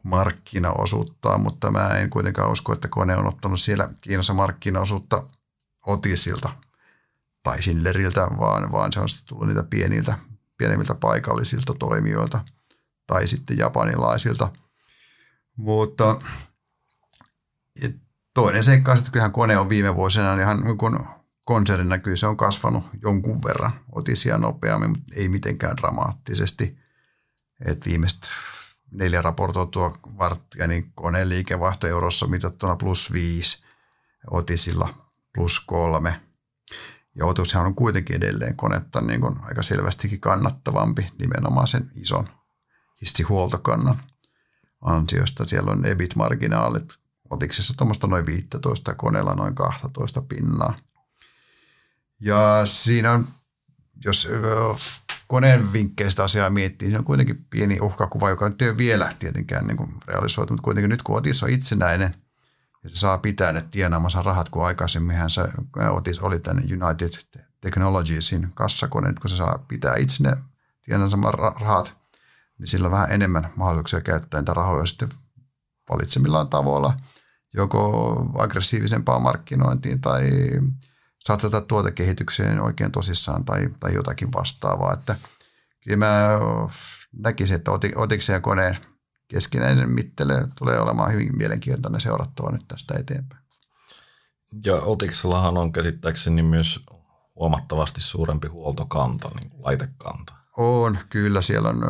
[0.03, 5.23] markkinaosuutta, mutta mä en kuitenkaan usko, että kone on ottanut siellä Kiinassa markkinaosuutta
[5.85, 6.49] Otisilta
[7.43, 10.17] tai Schindleriltä, vaan, vaan se on tullut niitä pieniltä,
[10.57, 12.39] pienemmiltä paikallisilta toimijoilta
[13.07, 14.51] tai sitten japanilaisilta.
[15.55, 16.21] Mutta
[18.33, 20.99] toinen seikka on, että kyllähän kone on viime vuosina ihan kun
[21.43, 26.77] konsernin näkyy, se on kasvanut jonkun verran otisia nopeammin, mutta ei mitenkään dramaattisesti.
[27.65, 28.29] Et viimeiset
[28.91, 33.65] neljä raportoitua varttia, niin koneen liikevaihto eurossa mitattuna plus viisi,
[34.31, 34.93] Otisilla
[35.33, 36.21] plus kolme.
[37.15, 42.27] Ja Otushan on kuitenkin edelleen konetta niin kuin aika selvästikin kannattavampi nimenomaan sen ison
[43.05, 44.01] hissihuoltokannan
[44.81, 45.45] ansiosta.
[45.45, 46.93] Siellä on EBIT-marginaalit
[47.29, 50.77] Otiksessa tuommoista noin 15 ja koneella noin 12 pinnaa.
[52.19, 53.27] Ja siinä on,
[54.05, 54.29] jos
[55.27, 59.67] koneen vinkkeistä asiaa miettii, se on kuitenkin pieni uhkakuva, joka nyt ei ole vielä tietenkään
[59.67, 62.15] niin realisoitu, mutta kuitenkin nyt kun Otis on itsenäinen
[62.83, 65.41] ja se saa pitää ne tienaamansa rahat, kun aikaisemminhan se
[65.91, 67.11] Otis oli tänne United
[67.61, 70.37] Technologiesin kassakone, nyt kun se saa pitää itse ne
[70.83, 71.17] tienansa
[71.59, 71.97] rahat,
[72.59, 75.09] niin sillä on vähän enemmän mahdollisuuksia käyttää niitä rahoja sitten
[75.89, 76.93] valitsemillaan tavoilla,
[77.53, 80.31] joko aggressiivisempaan markkinointiin tai
[81.23, 84.93] satsata tuotekehitykseen oikein tosissaan tai, tai jotakin vastaavaa.
[84.93, 85.15] Että
[85.83, 86.29] kyllä mä
[87.17, 88.77] näkisin, että Otiksen ja koneen
[89.27, 93.41] keskinäinen mittele tulee olemaan hyvin mielenkiintoinen seurattava nyt tästä eteenpäin.
[94.65, 96.79] Ja Otiksellahan on käsittääkseni myös
[97.35, 100.44] huomattavasti suurempi huoltokanta, niin kuin laitekanta.
[100.57, 101.41] On, kyllä.
[101.41, 101.83] Siellä on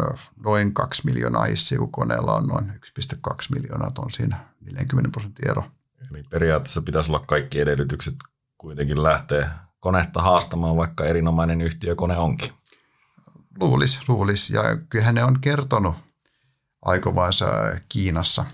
[0.44, 5.64] noin 2 miljoonaa issiä, kun koneella on noin 1,2 miljoonaa, on siinä 40 prosentin ero.
[6.12, 8.16] Eli periaatteessa pitäisi olla kaikki edellytykset
[8.58, 9.50] kuitenkin lähtee
[9.80, 12.52] konetta haastamaan, vaikka erinomainen yhtiökone onkin.
[13.60, 14.50] Luulis, luulis.
[14.50, 15.96] Ja kyllähän ne on kertonut
[16.82, 17.46] aikovansa
[17.90, 18.46] Kiinassa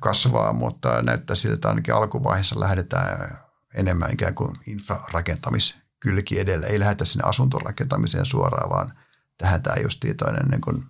[0.00, 3.38] kasvaa, mutta näyttää siltä, että ainakin alkuvaiheessa lähdetään
[3.74, 4.56] enemmän ikään kuin
[5.98, 6.66] infrarakentamiskylki edellä.
[6.66, 8.92] Ei lähdetä sinne asuntorakentamiseen suoraan, vaan
[9.38, 10.84] tähdätään just tietoinen niin kuin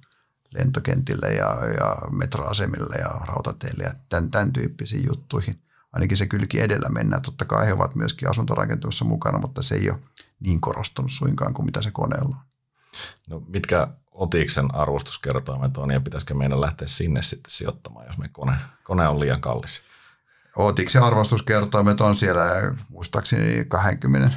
[0.54, 5.60] lentokentille ja, ja metroasemille ja rautateille ja tämän, tämän tyyppisiin juttuihin
[5.92, 7.22] ainakin se kylki edellä mennään.
[7.22, 9.98] Totta kai he ovat myöskin asuntorakentamassa mukana, mutta se ei ole
[10.40, 12.48] niin korostunut suinkaan kuin mitä se koneella on.
[13.28, 18.52] No mitkä Otiksen arvostuskertoimet on ja pitäisikö meidän lähteä sinne sitten sijoittamaan, jos me kone,
[18.84, 19.82] kone on liian kallis?
[20.56, 22.44] Otiksen arvostuskertoimet on siellä
[22.88, 24.36] muistaakseni 20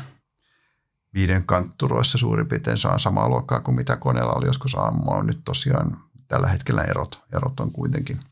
[1.13, 5.23] viiden kantturoissa suurin piirtein saa samaa luokkaa kuin mitä koneella oli joskus aamua.
[5.23, 5.97] Nyt tosiaan
[6.27, 8.19] tällä hetkellä erot, erot on kuitenkin–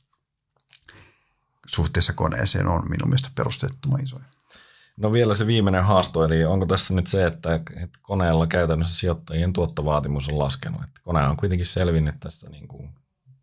[1.69, 4.23] suhteessa koneeseen on minun mielestä perustettoman isoja.
[4.97, 9.53] No vielä se viimeinen haasto, eli onko tässä nyt se, että, että koneella käytännössä sijoittajien
[9.53, 10.83] tuottovaatimus on laskenut?
[10.83, 12.89] Että kone on kuitenkin selvinnyt tästä niin kuin,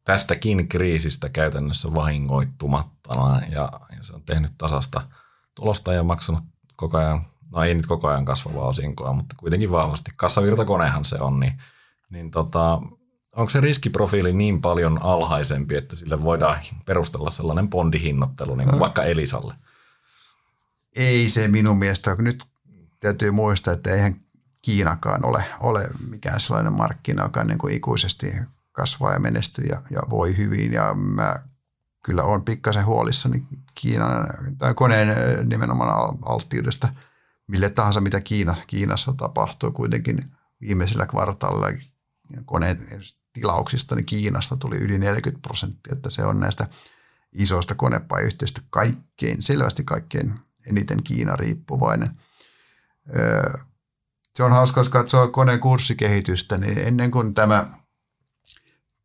[0.05, 5.03] tästäkin kriisistä käytännössä vahingoittumattana ja, ja se on tehnyt tasasta
[5.55, 6.43] tulosta ja maksanut
[6.76, 7.26] koko ajan,
[7.57, 10.11] no ei nyt koko ajan kasvavaa osinkoa, mutta kuitenkin vahvasti.
[10.16, 11.52] Kassavirtakonehan se on, niin,
[12.11, 12.82] niin tota,
[13.36, 19.04] onko se riskiprofiili niin paljon alhaisempi, että sille voidaan perustella sellainen bondihinnoittelu, niin kuin vaikka
[19.04, 19.54] Elisalle?
[20.96, 22.16] Ei se minun mielestä.
[22.18, 22.44] Nyt
[23.00, 24.20] täytyy muistaa, että eihän
[24.62, 28.32] Kiinakaan ole, ole mikään sellainen markkina, joka niin kuin ikuisesti
[28.72, 30.72] kasvaa ja menestyy ja, ja voi hyvin.
[30.72, 31.36] Ja mä
[32.02, 33.44] kyllä on pikkasen huolissani
[33.74, 34.26] Kiinan
[34.59, 35.09] tai koneen
[35.48, 36.88] nimenomaan alttiudesta
[37.47, 39.72] mille tahansa, mitä Kiina, Kiinassa tapahtuu.
[39.72, 40.24] Kuitenkin
[40.61, 41.66] viimeisellä kvartaalilla
[42.44, 42.78] koneen
[43.32, 46.68] tilauksista niin Kiinasta tuli yli 40 prosenttia, että se on näistä
[47.32, 50.34] isoista konepajayhtiöistä kaikkein, selvästi kaikkein
[50.66, 52.11] eniten Kiina riippuvainen.
[54.34, 57.72] Se on hauska, jos katsoo koneen kurssikehitystä, niin ennen kuin tämä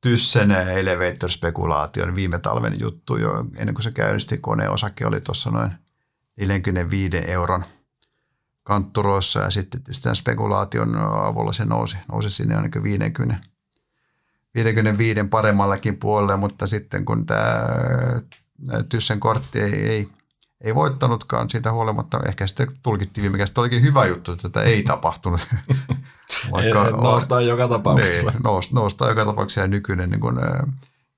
[0.02, 5.72] Tyssen elevator-spekulaation niin viime talven juttu jo, ennen kuin se käynnisti koneosake oli tuossa noin
[6.38, 7.66] 45 euron
[8.64, 13.36] kantturoissa ja sitten tämän spekulaation avulla se nousi, nousi sinne ainakin 50,
[14.56, 17.66] 55 paremmallakin puolelle, mutta sitten kun tämä
[18.90, 20.10] Tyssen kortti ei, ei
[20.62, 22.20] ei voittanutkaan siitä huolimatta.
[22.28, 23.62] Ehkä sitten tulkittiin viime kädessä.
[23.62, 25.48] Olikin hyvä juttu, että tätä ei tapahtunut.
[26.52, 28.32] Vaikka noustaan joka tapauksessa.
[28.32, 30.36] Niin, nous, noustaan joka tapauksessa ja nykyinen niin kuin,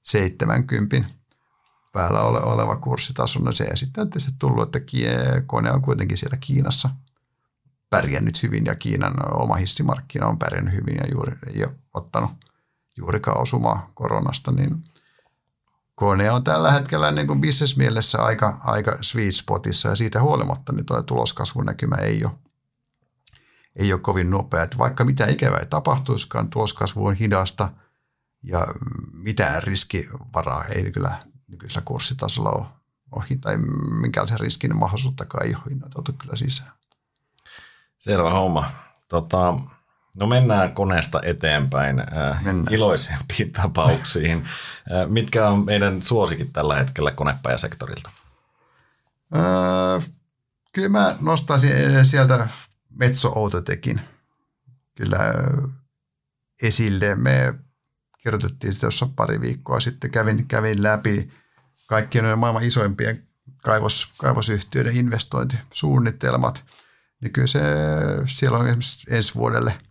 [0.04, 0.98] 70
[1.91, 3.39] päällä ole, oleva kurssitaso.
[3.39, 4.80] No se ja sitten on tietysti tullut, että
[5.46, 6.89] kone on kuitenkin siellä Kiinassa
[7.94, 12.32] pärjännyt hyvin ja Kiinan oma hissimarkkina on pärjännyt hyvin ja juuri ei ole ottanut
[12.98, 14.84] juurikaan osumaa koronasta, niin
[15.96, 20.86] kone on tällä hetkellä niin kuin bisnesmielessä aika, aika sweet spotissa ja siitä huolimatta niin
[20.86, 22.34] tuo tuloskasvun näkymä ei ole,
[23.76, 24.64] ei ole kovin nopea.
[24.64, 27.70] Että vaikka mitä ikävää ei tapahtuisikaan, tuloskasvu on hidasta
[28.44, 28.68] ja
[29.12, 32.66] mitään riskivaraa ei kyllä nykyisellä kurssitasolla ole,
[33.12, 33.58] ole tai
[34.02, 36.72] minkälaisen riskin mahdollisuuttakaan ei ole hinnoiteltu kyllä sisään.
[38.04, 38.70] Selvä homma.
[39.08, 39.60] Tota,
[40.18, 42.74] No mennään koneesta eteenpäin äh, mennään.
[42.74, 44.38] iloisempiin tapauksiin.
[44.38, 48.12] Äh, mitkä on meidän suosikit tällä hetkellä konepajasektorilta?
[49.36, 50.10] Äh,
[50.74, 51.72] kyllä mä nostaisin
[52.06, 52.47] sieltä
[52.89, 54.01] Metso Autotekin
[54.95, 55.20] kyllä
[56.64, 57.16] esille.
[57.16, 57.54] Me
[58.18, 61.32] kirjoitettiin sitä tuossa pari viikkoa sitten, kävin, kävin läpi
[61.88, 63.28] kaikkien maailman isoimpien
[63.64, 66.64] kaivos, kaivosyhtiöiden investointisuunnitelmat.
[67.24, 67.61] Niin kyllä se,
[68.26, 69.78] siellä on esimerkiksi ensi vuodelle–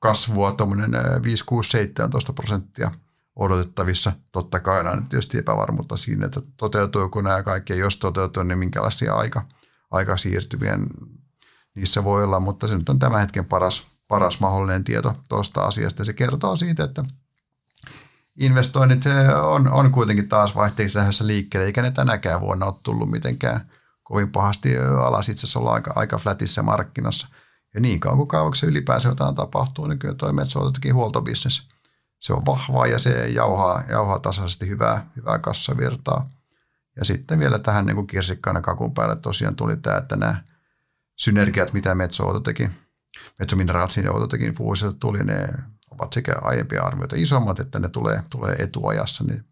[0.00, 0.90] kasvua, tuommoinen
[1.22, 2.90] 5, 6, 17 prosenttia
[3.36, 4.12] odotettavissa.
[4.32, 9.42] Totta kai on tietysti epävarmuutta siinä, että toteutuuko nämä kaikki, jos toteutuu, niin minkälaisia aika,
[9.90, 10.86] aika siirtyvien
[11.74, 16.04] niissä voi olla, mutta se nyt on tämän hetken paras, paras mahdollinen tieto tuosta asiasta.
[16.04, 17.04] Se kertoo siitä, että
[18.36, 19.04] investoinnit
[19.42, 23.70] on, on kuitenkin taas vaihteeksi liikkeelle, eikä ne tänäkään vuonna ole tullut mitenkään
[24.10, 25.28] kovin pahasti alas.
[25.28, 27.28] Itse asiassa ollaan aika, aika flatissa markkinassa–
[27.74, 31.68] ja niin kauan kuin kaivoksen ylipäänsä jotain tapahtuu, niin kyllä tuo metsäautotekin huoltobisnes,
[32.18, 36.30] se on vahvaa ja se jauhaa, jauhaa tasaisesti hyvää, hyvää kassavirtaa.
[36.96, 40.42] Ja sitten vielä tähän niin kuin kirsikkaana kakun päälle tosiaan tuli tämä, että nämä
[41.16, 42.70] synergiat, mitä Metso teki,
[43.38, 45.48] Metso Mineralsin ja Autotekin fuusiota tuli, ne
[45.90, 49.24] ovat sekä aiempia arvioita isommat, että ne tulee, tulee etuajassa.
[49.24, 49.44] Niin,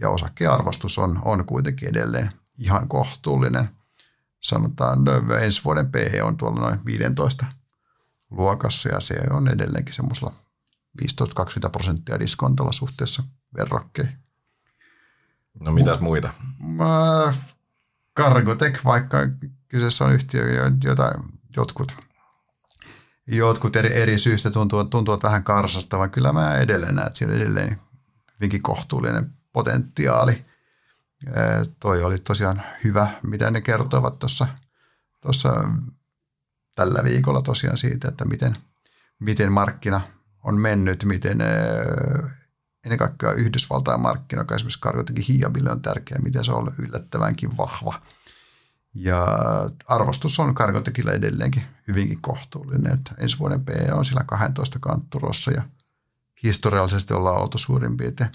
[0.00, 3.68] ja osakkearvostus on, on kuitenkin edelleen ihan kohtuullinen–
[4.42, 7.46] sanotaan no, ensi vuoden PE on tuolla noin 15
[8.30, 10.32] luokassa ja se on edelleenkin semmoisella
[11.02, 13.22] 15-20 prosenttia diskontolla suhteessa
[13.58, 14.18] verrokkeihin.
[15.60, 16.32] No mitäs muita?
[18.18, 19.18] Cargotec, vaikka
[19.68, 21.12] kyseessä on yhtiö, jota
[21.56, 21.96] jotkut,
[23.26, 27.32] jotkut eri, eri syistä tuntuvat, tuntuvat vähän karsasta, vaan kyllä mä edelleen näen, että siinä
[27.32, 27.80] on edelleen
[28.40, 30.44] hyvinkin kohtuullinen potentiaali–
[31.80, 34.46] toi oli tosiaan hyvä, mitä ne kertoivat tuossa
[35.22, 35.64] tuossa
[36.74, 38.56] tällä viikolla tosiaan siitä, että miten,
[39.18, 40.00] miten markkina
[40.42, 41.38] on mennyt, miten
[42.84, 47.94] ennen kaikkea Yhdysvaltain markkina, joka esimerkiksi Karjotenkin Hiabille on tärkeä, miten se on yllättävänkin vahva.
[48.94, 49.26] Ja
[49.86, 55.62] arvostus on Kargotekilla edelleenkin hyvinkin kohtuullinen, että ensi vuoden PE on sillä 12 kantturossa ja
[56.42, 58.30] historiallisesti ollaan oltu suurin piirtein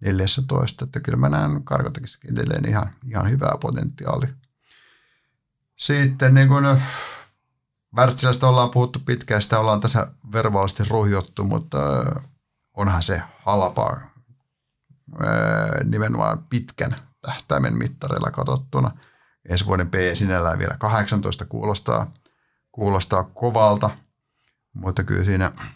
[0.00, 4.28] 14, että kyllä mä näen Karkotekissakin edelleen ihan, ihan hyvää potentiaalia.
[5.76, 6.64] Sitten niin kuin
[7.96, 11.78] Wärtsilästä ollaan puhuttu pitkään, sitä ollaan tässä verbaalisesti ruhjottu, mutta
[12.74, 14.00] onhan se halpaa
[15.84, 18.90] nimenomaan pitkän tähtäimen mittareilla katsottuna.
[19.48, 22.12] Ensi vuoden P sinällään vielä 18 kuulostaa,
[22.72, 23.90] kuulostaa kovalta,
[24.74, 25.52] mutta kyllä siinä–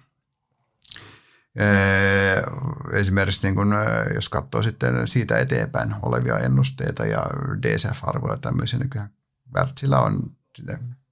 [2.92, 3.74] Esimerkiksi niin kun,
[4.14, 7.26] jos katsoo sitten siitä eteenpäin olevia ennusteita ja
[7.62, 9.09] DCF-arvoja tämmöisiä, niin kyllä
[9.57, 10.36] Wärtsilä on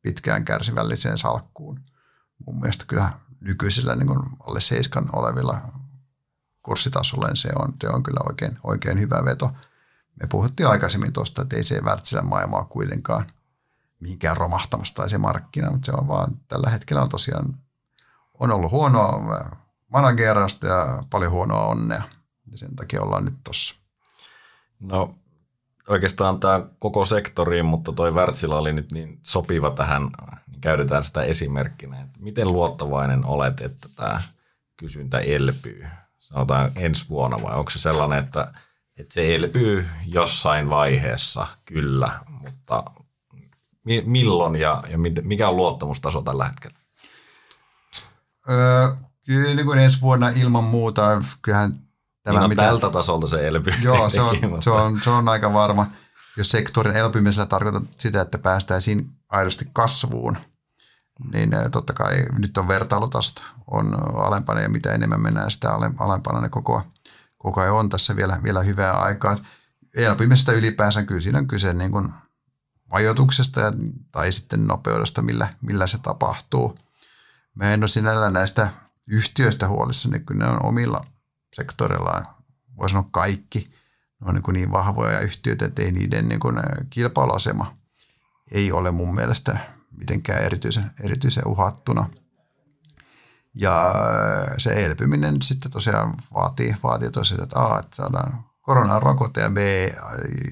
[0.03, 1.81] pitkään kärsivälliseen salkkuun.
[2.47, 3.11] Mun mielestä kyllä
[3.41, 5.61] nykyisellä niin kun alle seiskan olevilla
[6.63, 9.51] kurssitasolla se on, se on kyllä oikein, oikein hyvä veto.
[10.21, 13.27] Me puhuttiin aikaisemmin tuosta, että ei se Wärtsilän maailmaa kuitenkaan
[14.01, 17.55] mihinkään romahtamassa tai se markkina, mutta se on vaan tällä hetkellä on tosiaan
[18.41, 19.51] on ollut huonoa
[19.89, 22.03] managerausta ja paljon huonoa onnea.
[22.51, 23.75] Ja sen takia ollaan nyt tossa.
[24.81, 25.15] No
[25.89, 30.03] oikeastaan tämä koko sektoriin, mutta toi Wärtsilä oli nyt niin sopiva tähän,
[30.51, 32.09] niin käytetään sitä esimerkkinä.
[32.19, 34.23] Miten luottavainen olet, että tämä
[34.77, 35.87] kysyntä elpyy?
[36.19, 38.53] Sanotaan ensi vuonna vai onko se sellainen, että,
[38.97, 42.85] että se elpyy jossain vaiheessa, kyllä, mutta
[43.85, 46.79] mi- milloin ja, ja mikä on luottamustaso tällä hetkellä?
[48.51, 48.89] Öö,
[49.29, 51.75] kyllä niin kuin ensi vuonna ilman muuta, kyllähän
[52.23, 53.75] tämä, niin mitä, tältä tasolta se elpyy.
[53.83, 55.87] Joo, se on, se, on, se on aika varma.
[56.37, 60.39] Jos sektorin elpymisellä tarkoittaa sitä, että päästäisiin aidosti kasvuun,
[61.33, 66.41] niin eh, totta kai nyt on vertailutasot on alempana ja mitä enemmän mennään sitä alempana,
[66.41, 66.83] ne koko,
[67.39, 69.37] koko ajan on tässä vielä, vielä hyvää aikaa.
[69.95, 72.13] Elpymisestä ylipäänsä kyllä siinä on kyse niin kuin
[72.91, 73.61] ajoituksesta
[74.13, 76.75] tai sitten nopeudesta, millä, millä se tapahtuu.
[77.55, 78.69] Mä en ole sinällä näistä
[79.09, 81.05] yhtiöistä huolissa, niin kyllä ne on omilla
[81.53, 82.27] sektorillaan,
[82.77, 83.71] voi sanoa kaikki,
[84.21, 86.57] ne on niin, niin vahvoja yhtiöitä, että ei niiden niin kuin
[86.91, 87.79] kilpailuasema
[88.51, 89.59] ei ole mun mielestä
[89.91, 92.11] mitenkään erityisen, erityisen uhattuna.
[93.55, 93.95] Ja
[94.59, 99.57] se elpyminen sitten tosiaan vaatii, vaatii tosiaan, että A, että saadaan koronarokote ja B,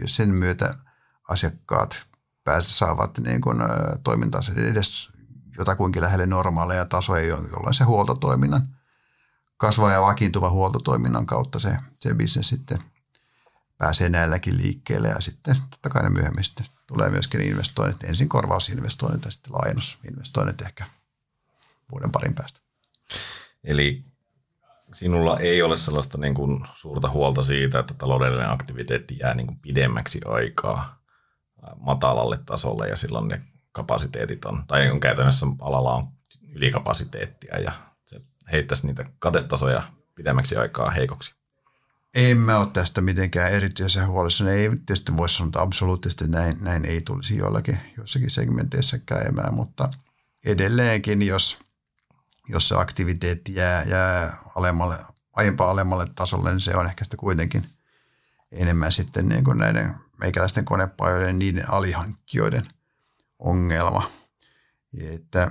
[0.07, 0.75] sen myötä
[1.29, 2.07] asiakkaat
[2.45, 3.59] pääse saavat niin kuin,
[4.05, 5.11] toimintansa edes
[5.59, 8.69] jotakuinkin lähelle normaaleja tasoja, jolloin se huoltotoiminnan
[9.57, 12.79] kasvaa ja vakiintuva huoltotoiminnan kautta se, se bisnes sitten
[13.79, 19.25] pääsee näilläkin liikkeelle ja sitten totta kai ne myöhemmin sitten tulee myöskin investoinnit, ensin korvausinvestoinnit
[19.25, 20.87] ja sitten laajennusinvestoinnit ehkä
[21.93, 22.61] vuoden parin päästä.
[23.65, 24.05] Eli
[24.93, 29.59] sinulla ei ole sellaista niin kuin suurta huolta siitä, että taloudellinen aktiviteetti jää niin kuin
[29.59, 31.03] pidemmäksi aikaa
[31.77, 33.43] matalalle tasolle ja silloin ne
[33.77, 36.09] kapasiteetit on, tai on käytännössä alalla on
[36.55, 37.73] ylikapasiteettia ja
[38.53, 39.83] heittäisi niitä katetasoja
[40.15, 41.35] pidemmäksi aikaa heikoksi?
[42.15, 44.51] En mä ole tästä mitenkään erityisen huolissa.
[44.51, 49.89] Ei tietysti voi sanoa, että absoluuttisesti näin, näin ei tulisi jollakin, jossakin segmenteissä käymään, mutta
[50.45, 51.59] edelleenkin, jos,
[52.49, 54.97] jos se aktiviteetti jää, jää alemmalle,
[55.33, 57.65] aiempaa alemmalle tasolle, niin se on ehkä sitten kuitenkin
[58.53, 62.63] enemmän sitten niin kuin näiden meikäläisten konepajojen niiden alihankkijoiden
[63.39, 64.11] ongelma.
[65.15, 65.51] Että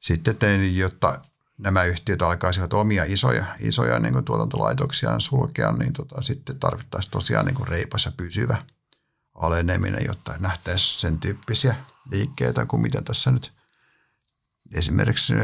[0.00, 1.20] sitten, jotta
[1.58, 7.46] nämä yhtiöt alkaisivat omia isoja, isoja niin kuin tuotantolaitoksiaan sulkea, niin tota, sitten tarvittaisiin tosiaan
[7.46, 8.62] niin kuin reipas ja pysyvä
[9.34, 11.74] aleneminen, jotta nähtäisiin sen tyyppisiä
[12.10, 13.52] liikkeitä kuin mitä tässä nyt
[14.74, 15.34] esimerkiksi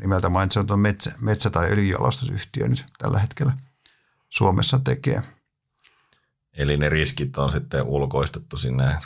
[0.00, 3.52] nimeltä mainitsematon metsä, metsä- tai öljyjalostusyhtiö nyt tällä hetkellä
[4.28, 5.20] Suomessa tekee.
[6.52, 8.98] Eli ne riskit on sitten ulkoistettu sinne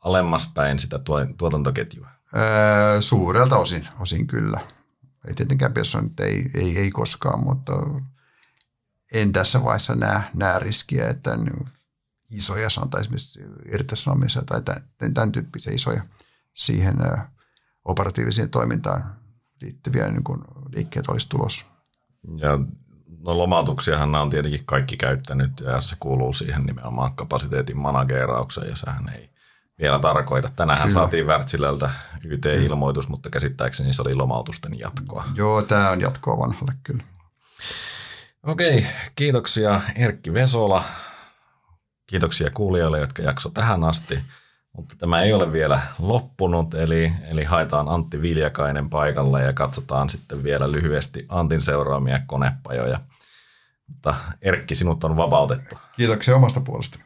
[0.00, 1.00] alemmas päin sitä
[1.38, 2.08] tuotantoketjua?
[2.36, 4.60] Öö, suurelta osin, osin kyllä.
[5.28, 7.72] Ei tietenkään sanoa, että ei, ei, ei koskaan, mutta
[9.12, 11.38] en tässä vaiheessa näe, näe riskiä, että
[12.30, 13.40] isoja sanotaan esimerkiksi
[13.72, 16.02] irtisanomisia tai tämän, tämän tyyppisiä isoja
[16.54, 16.96] siihen
[17.84, 19.16] operatiiviseen toimintaan
[19.60, 20.40] liittyviä niin kuin
[20.74, 21.66] liikkeet olisi tulossa.
[22.36, 22.58] Ja
[23.26, 28.76] no lomautuksiahan nämä on tietenkin kaikki käyttänyt ja se kuuluu siihen nimenomaan kapasiteetin manageraukseen ja
[28.76, 29.29] sehän ei
[29.80, 30.48] vielä tarkoita.
[30.56, 30.92] Tänään Kyllä.
[30.92, 31.90] saatiin Wärtsilältä
[32.24, 35.24] YT-ilmoitus, mutta käsittääkseni se oli lomautusten jatkoa.
[35.34, 37.02] Joo, tämä on jatkoa vanhalle kyllä.
[38.42, 40.84] Okei, kiitoksia Erkki Vesola.
[42.06, 44.18] Kiitoksia kuulijoille, jotka jakso tähän asti.
[44.76, 50.42] Mutta tämä ei ole vielä loppunut, eli, eli haetaan Antti Viljakainen paikalle ja katsotaan sitten
[50.42, 53.00] vielä lyhyesti Antin seuraamia konepajoja.
[53.86, 55.78] Mutta Erkki, sinut on vapautettu.
[55.96, 56.98] Kiitoksia omasta puolesta.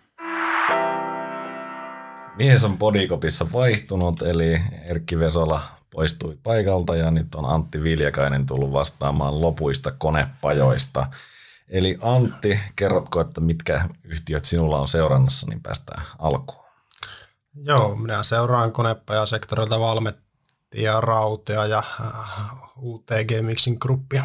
[2.37, 8.72] Mies on Bodikopissa vaihtunut, eli Erkki Vesola poistui paikalta ja nyt on Antti Viljakainen tullut
[8.72, 11.07] vastaamaan lopuista konepajoista.
[11.68, 16.64] Eli Antti, kerrotko, että mitkä yhtiöt sinulla on seurannassa, niin päästään alkuun.
[17.55, 22.51] Joo, minä seuraan konepajasektorilta Valmettia, Rautea ja äh,
[22.82, 24.24] UTG Mixing Groupia.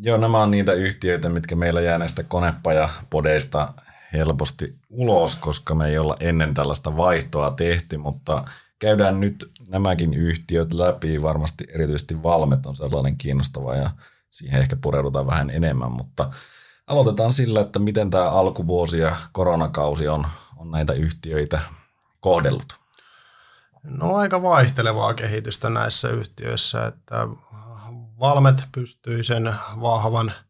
[0.00, 3.74] Joo, nämä on niitä yhtiöitä, mitkä meillä jää näistä konepajapodeista
[4.12, 8.44] helposti ulos, koska me ei olla ennen tällaista vaihtoa tehty, mutta
[8.78, 11.22] käydään nyt nämäkin yhtiöt läpi.
[11.22, 13.90] Varmasti erityisesti Valmet on sellainen kiinnostava ja
[14.30, 16.30] siihen ehkä pureudutaan vähän enemmän, mutta
[16.86, 21.60] aloitetaan sillä, että miten tämä alkuvuosi ja koronakausi on, on näitä yhtiöitä
[22.20, 22.76] kohdellut.
[23.84, 27.28] No aika vaihtelevaa kehitystä näissä yhtiöissä, että
[28.20, 30.32] Valmet pystyy sen vahvan–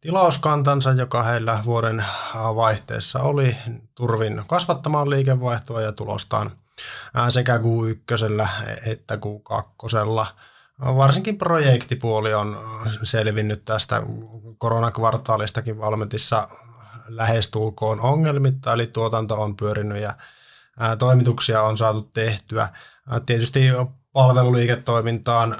[0.00, 3.56] tilauskantansa, joka heillä vuoden vaihteessa oli,
[3.94, 6.50] turvin kasvattamaan liikevaihtoa ja tulostaan
[7.28, 8.48] sekä Q1
[8.86, 10.26] että Q2
[10.80, 12.58] varsinkin projektipuoli on
[13.02, 14.02] selvinnyt tästä
[14.58, 16.48] koronakvartaalistakin Valmetissa
[17.08, 20.14] lähestulkoon ongelmitta, eli tuotanto on pyörinyt ja
[20.98, 22.68] toimituksia on saatu tehtyä.
[23.26, 23.60] Tietysti
[24.12, 25.56] palveluliiketoimintaan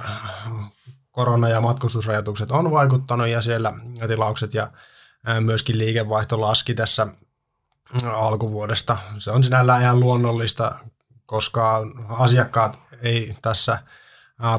[1.11, 3.73] korona- ja matkustusrajoitukset on vaikuttanut ja siellä
[4.09, 4.71] tilaukset ja
[5.41, 7.07] myöskin liikevaihto laski tässä
[8.05, 8.97] alkuvuodesta.
[9.19, 10.75] Se on sinällään ihan luonnollista,
[11.27, 13.79] koska asiakkaat ei tässä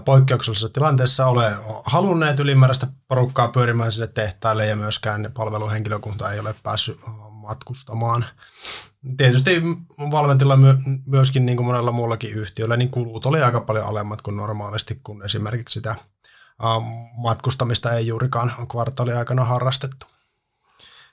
[0.05, 1.51] poikkeuksellisessa tilanteessa ole
[1.85, 6.97] halunneet ylimääräistä porukkaa pyörimään sinne tehtaille ja myöskään palveluhenkilökunta ei ole päässyt
[7.31, 8.25] matkustamaan.
[9.17, 9.61] Tietysti
[10.11, 10.77] Valmentilla my-
[11.07, 15.25] myöskin niin kuin monella muullakin yhtiöllä, niin kulut oli aika paljon alemmat kuin normaalisti, kun
[15.25, 15.95] esimerkiksi sitä
[17.17, 20.05] matkustamista ei juurikaan kvartaaliaikana harrastettu.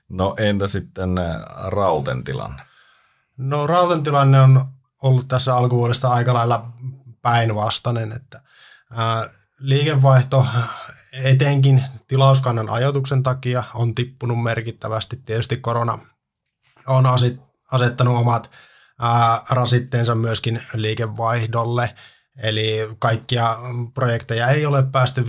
[0.09, 1.11] No entä sitten
[1.65, 2.63] Rauten tilanne?
[3.37, 4.65] No Rauten tilanne on
[5.03, 6.73] ollut tässä alkuvuodesta aika lailla
[7.23, 8.43] päinvastainen, että
[8.93, 9.29] ää,
[9.61, 10.47] liikevaihto
[11.25, 15.17] etenkin tilauskannan ajoituksen takia on tippunut merkittävästi.
[15.17, 15.99] Tietysti korona
[16.87, 17.05] on
[17.73, 18.51] asettanut omat
[19.01, 21.95] ää, rasitteensa myöskin liikevaihdolle,
[22.43, 23.57] eli kaikkia
[23.95, 25.27] projekteja ei ole päästy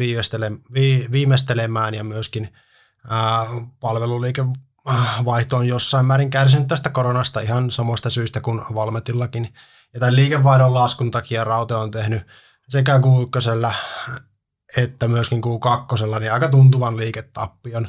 [1.11, 2.53] viimeistelemään ja myöskin
[3.79, 9.53] palveluliikevaihto on jossain määrin kärsinyt tästä koronasta ihan samoista syistä kuin Valmetillakin.
[9.93, 12.23] Ja tämän liikevaihdon laskun takia Raute on tehnyt
[12.69, 13.73] sekä Q1
[14.77, 17.87] että myöskin Q2 niin aika tuntuvan liiketappion.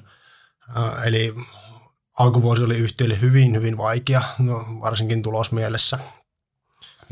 [1.04, 1.34] Eli
[2.18, 5.98] alkuvuosi oli yhtiölle hyvin, hyvin vaikea, no, varsinkin tulosmielessä.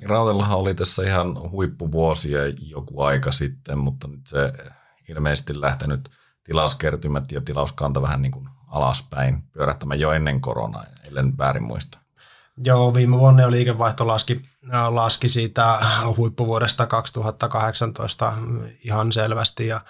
[0.02, 4.52] Rautellahan oli tässä ihan huippuvuosia joku aika sitten, mutta nyt se
[5.08, 6.10] ilmeisesti lähtenyt
[6.44, 11.98] tilauskertymät ja tilauskanta vähän niin kuin alaspäin pyörähtämään jo ennen koronaa, ellen väärin muista.
[12.56, 14.40] Joo, viime vuonna jo liikevaihto laski,
[14.88, 15.78] laski siitä
[16.16, 18.32] huippuvuodesta 2018
[18.84, 19.80] ihan selvästi ja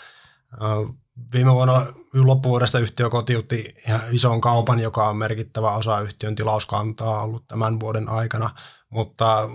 [1.34, 3.74] Viime vuonna loppuvuodesta yhtiö kotiutti
[4.11, 8.50] ison kaupan, joka on merkittävä osa yhtiön tilauskantaa ollut tämän vuoden aikana,
[8.90, 9.48] mutta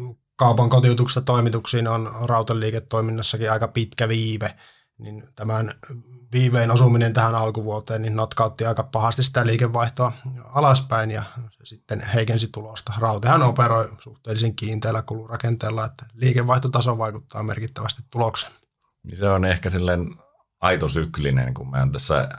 [0.43, 4.55] kaupan kotiutuksesta toimituksiin on rautaliiketoiminnassakin aika pitkä viive,
[4.97, 5.73] niin tämän
[6.33, 10.11] viiveen osuminen tähän alkuvuoteen niin notkautti aika pahasti sitä liikevaihtoa
[10.45, 12.93] alaspäin ja se sitten heikensi tulosta.
[12.97, 18.53] Rautehan operoi suhteellisen kiinteällä kulurakenteella, että liikevaihtotaso vaikuttaa merkittävästi tulokseen.
[19.03, 20.15] Niin se on ehkä silleen
[20.61, 22.29] aito syklinen, kun me tässä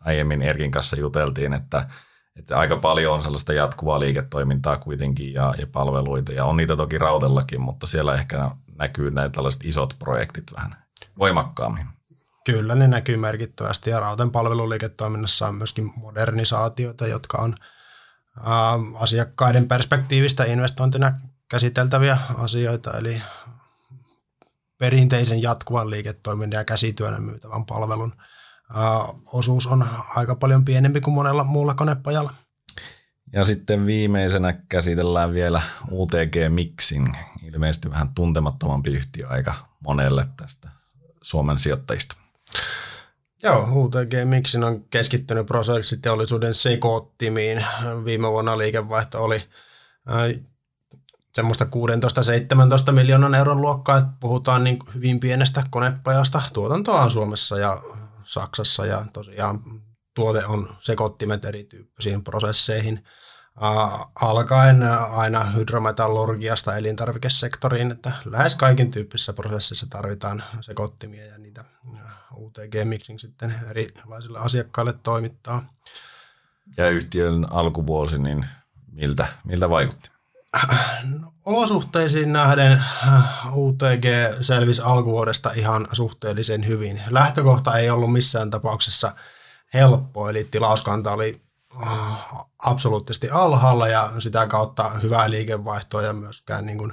[0.00, 1.88] aiemmin Erkin kanssa juteltiin, että,
[2.36, 6.98] että aika paljon on sellaista jatkuvaa liiketoimintaa kuitenkin ja, ja palveluita, ja on niitä toki
[6.98, 10.76] rautellakin, mutta siellä ehkä näkyy näitä tällaiset isot projektit vähän
[11.18, 11.86] voimakkaammin.
[12.44, 17.54] Kyllä, ne näkyy merkittävästi, ja Rauten palveluliiketoiminnassa on myöskin modernisaatioita, jotka on
[18.44, 21.12] ää, asiakkaiden perspektiivistä investointina
[21.48, 23.22] käsiteltäviä asioita, eli
[24.78, 28.12] perinteisen jatkuvan liiketoiminnan ja käsityönä myytävän palvelun
[29.32, 32.34] osuus on aika paljon pienempi kuin monella muulla konepajalla.
[33.32, 40.68] Ja sitten viimeisenä käsitellään vielä UTG Mixin, ilmeisesti vähän tuntemattomampi yhtiö aika monelle tästä
[41.22, 42.16] Suomen sijoittajista.
[43.42, 47.64] Joo, UTG Mixin on keskittynyt prosessiteollisuuden sekoittimiin.
[48.04, 49.44] Viime vuonna liikevaihto oli
[51.34, 51.66] semmoista
[52.88, 56.42] 16-17 miljoonan euron luokkaa, että puhutaan niin hyvin pienestä konepajasta.
[56.52, 57.82] Tuotantoa on Suomessa ja
[58.24, 59.60] Saksassa ja tosiaan
[60.14, 63.04] tuote on sekoittimet erityyppisiin prosesseihin
[64.20, 71.64] alkaen aina hydrometallurgiasta elintarvikesektoriin, että lähes kaikin tyyppisissä prosessissa tarvitaan sekoittimia ja niitä
[72.36, 75.68] UTG Mixing sitten erilaisille asiakkaille toimittaa.
[76.76, 78.46] Ja yhtiön alkuvuosi, niin
[78.92, 80.13] miltä, miltä vaikutti?
[81.44, 82.84] Olosuhteisiin nähden
[83.52, 84.04] UTG
[84.40, 87.02] selvisi alkuvuodesta ihan suhteellisen hyvin.
[87.10, 89.12] Lähtökohta ei ollut missään tapauksessa
[89.74, 91.42] helppo, eli tilauskanta oli
[91.82, 91.92] äh,
[92.58, 96.92] absoluuttisesti alhaalla ja sitä kautta hyvää liikevaihtoa ja myöskään niin kuin,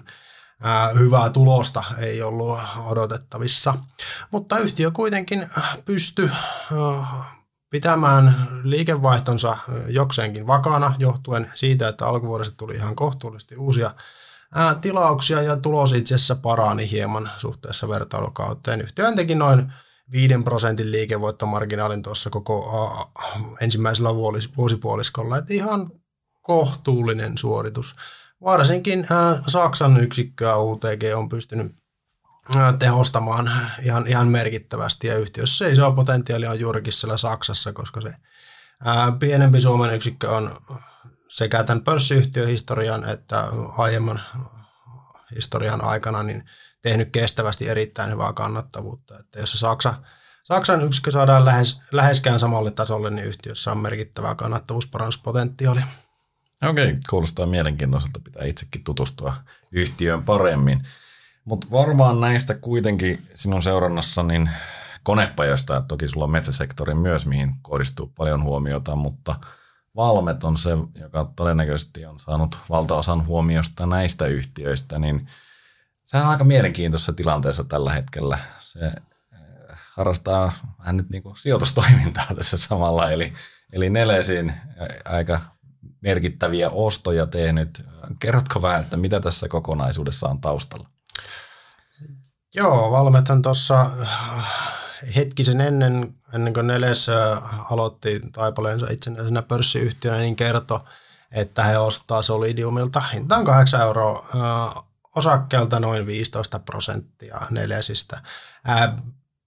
[0.66, 3.74] äh, hyvää tulosta ei ollut odotettavissa.
[4.32, 5.50] Mutta yhtiö kuitenkin
[5.86, 7.41] pystyi äh,
[7.72, 9.58] pitämään liikevaihtonsa
[9.88, 13.92] jokseenkin vakaana johtuen siitä, että alkuvuodesta tuli ihan kohtuullisesti uusia
[14.82, 18.82] tilauksia ja tulos itse asiassa parani hieman suhteessa vertailukauteen.
[18.82, 19.74] Yhtiö teki noin
[20.12, 23.12] 5 prosentin liikevoittomarginaalin tuossa koko
[23.62, 24.10] ensimmäisellä
[24.58, 25.92] vuosipuoliskolla, että ihan
[26.42, 27.96] kohtuullinen suoritus.
[28.42, 29.08] Varsinkin
[29.48, 31.81] Saksan yksikköä UTG on pystynyt
[32.80, 38.14] tehostamaan ihan, ihan merkittävästi ja yhtiössä iso potentiaali on juurikin siellä Saksassa, koska se
[38.86, 40.52] ää, pienempi Suomen yksikkö on
[41.30, 43.48] sekä tämän pörssiyhtiön historian että
[43.78, 44.22] aiemman
[45.36, 46.44] historian aikana niin
[46.82, 49.20] tehnyt kestävästi erittäin hyvää kannattavuutta.
[49.20, 49.94] Että jos Saksa,
[50.44, 55.86] Saksan yksikö saadaan lähes, läheskään samalle tasolle, niin yhtiössä on merkittävää kannattavuusparannuspotentiaalia.
[56.70, 58.20] Okei, kuulostaa mielenkiintoiselta.
[58.24, 59.36] Pitää itsekin tutustua
[59.72, 60.84] yhtiöön paremmin.
[61.46, 64.50] Mutta varmaan näistä kuitenkin sinun seurannassa niin
[65.04, 69.36] konepajoista, toki sulla on metsäsektori myös, mihin kohdistuu paljon huomiota, mutta
[69.96, 70.70] Valmet on se,
[71.02, 75.28] joka todennäköisesti on saanut valtaosan huomiosta näistä yhtiöistä, niin
[76.04, 78.40] se on aika mielenkiintoisessa tilanteessa tällä hetkellä.
[78.60, 78.98] Se eh,
[79.94, 83.34] harrastaa vähän nyt niin kuin sijoitustoimintaa tässä samalla, eli,
[83.74, 85.42] eli Nelesin eh, aika
[86.02, 87.86] merkittäviä ostoja tehnyt.
[88.20, 90.91] Kerrotko vähän, että mitä tässä kokonaisuudessa on taustalla?
[92.56, 93.92] Joo, Valmethan tuossa
[95.16, 97.08] hetkisen ennen, ennen kuin Neles
[97.70, 100.80] aloitti taipaleensa itsenäisenä pörssiyhtiönä, niin kertoi,
[101.32, 104.26] että he ostaa Solidiumilta hintaan 8 euroa
[105.16, 108.22] osakkeelta noin 15 prosenttia Nelesistä.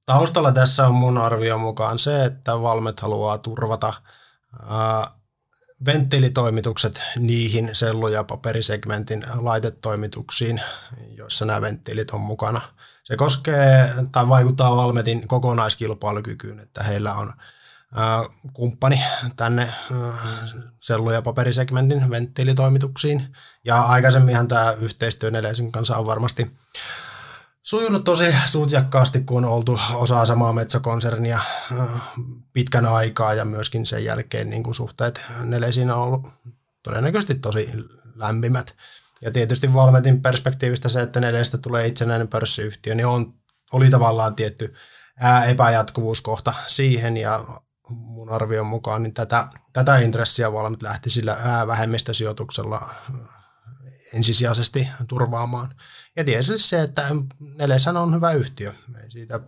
[0.06, 3.92] taustalla tässä on mun arvion mukaan se, että Valmet haluaa turvata
[5.84, 10.60] venttiilitoimitukset niihin sellu- ja paperisegmentin laitetoimituksiin,
[11.16, 12.60] joissa nämä venttiilit on mukana–
[13.04, 17.32] se koskee tai vaikuttaa Valmetin kokonaiskilpailukykyyn, että heillä on
[18.52, 19.00] kumppani
[19.36, 19.72] tänne
[20.80, 23.36] sellu- ja paperisegmentin venttiilitoimituksiin.
[23.64, 26.50] Ja aikaisemminhan tämä yhteistyö Nelesin kanssa on varmasti
[27.64, 31.40] sujunut tosi sutjakkaasti, kun on oltu osa samaa metsäkonsernia
[32.52, 36.28] pitkän aikaa ja myöskin sen jälkeen niin kuin suhteet Nelesiin on ollut
[36.82, 37.70] todennäköisesti tosi
[38.14, 38.76] lämpimät.
[39.20, 43.34] Ja tietysti Valmetin perspektiivistä se, että neljästä tulee itsenäinen pörssiyhtiö, niin on,
[43.72, 44.74] oli tavallaan tietty
[45.20, 47.44] ää, epäjatkuvuuskohta siihen ja
[47.88, 52.94] mun arvion mukaan niin tätä, tätä intressiä Valmet lähti sillä ää, vähemmistösijoituksella
[54.14, 55.68] ensisijaisesti turvaamaan.
[56.16, 57.02] Ja tietysti se, että
[57.58, 58.72] Neleshän on hyvä yhtiö.
[59.02, 59.40] Ei siitä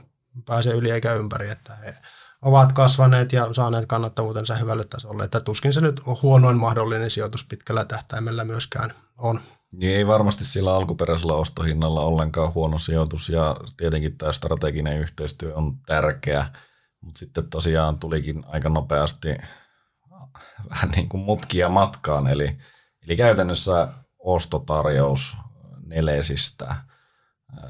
[0.44, 1.96] pääse yli eikä ympäri, että he
[2.42, 5.24] ovat kasvaneet ja saaneet kannattavuutensa hyvälle tasolle.
[5.24, 9.40] Että tuskin se nyt huonoin mahdollinen sijoitus pitkällä tähtäimellä myöskään on.
[9.72, 15.78] Niin ei varmasti sillä alkuperäisellä ostohinnalla ollenkaan huono sijoitus ja tietenkin tämä strateginen yhteistyö on
[15.86, 16.46] tärkeä,
[17.00, 19.28] mutta sitten tosiaan tulikin aika nopeasti
[20.70, 22.58] vähän niin kuin mutkia matkaan, eli,
[23.06, 23.88] eli käytännössä
[24.18, 25.36] ostotarjous
[25.86, 26.76] Nelesistä,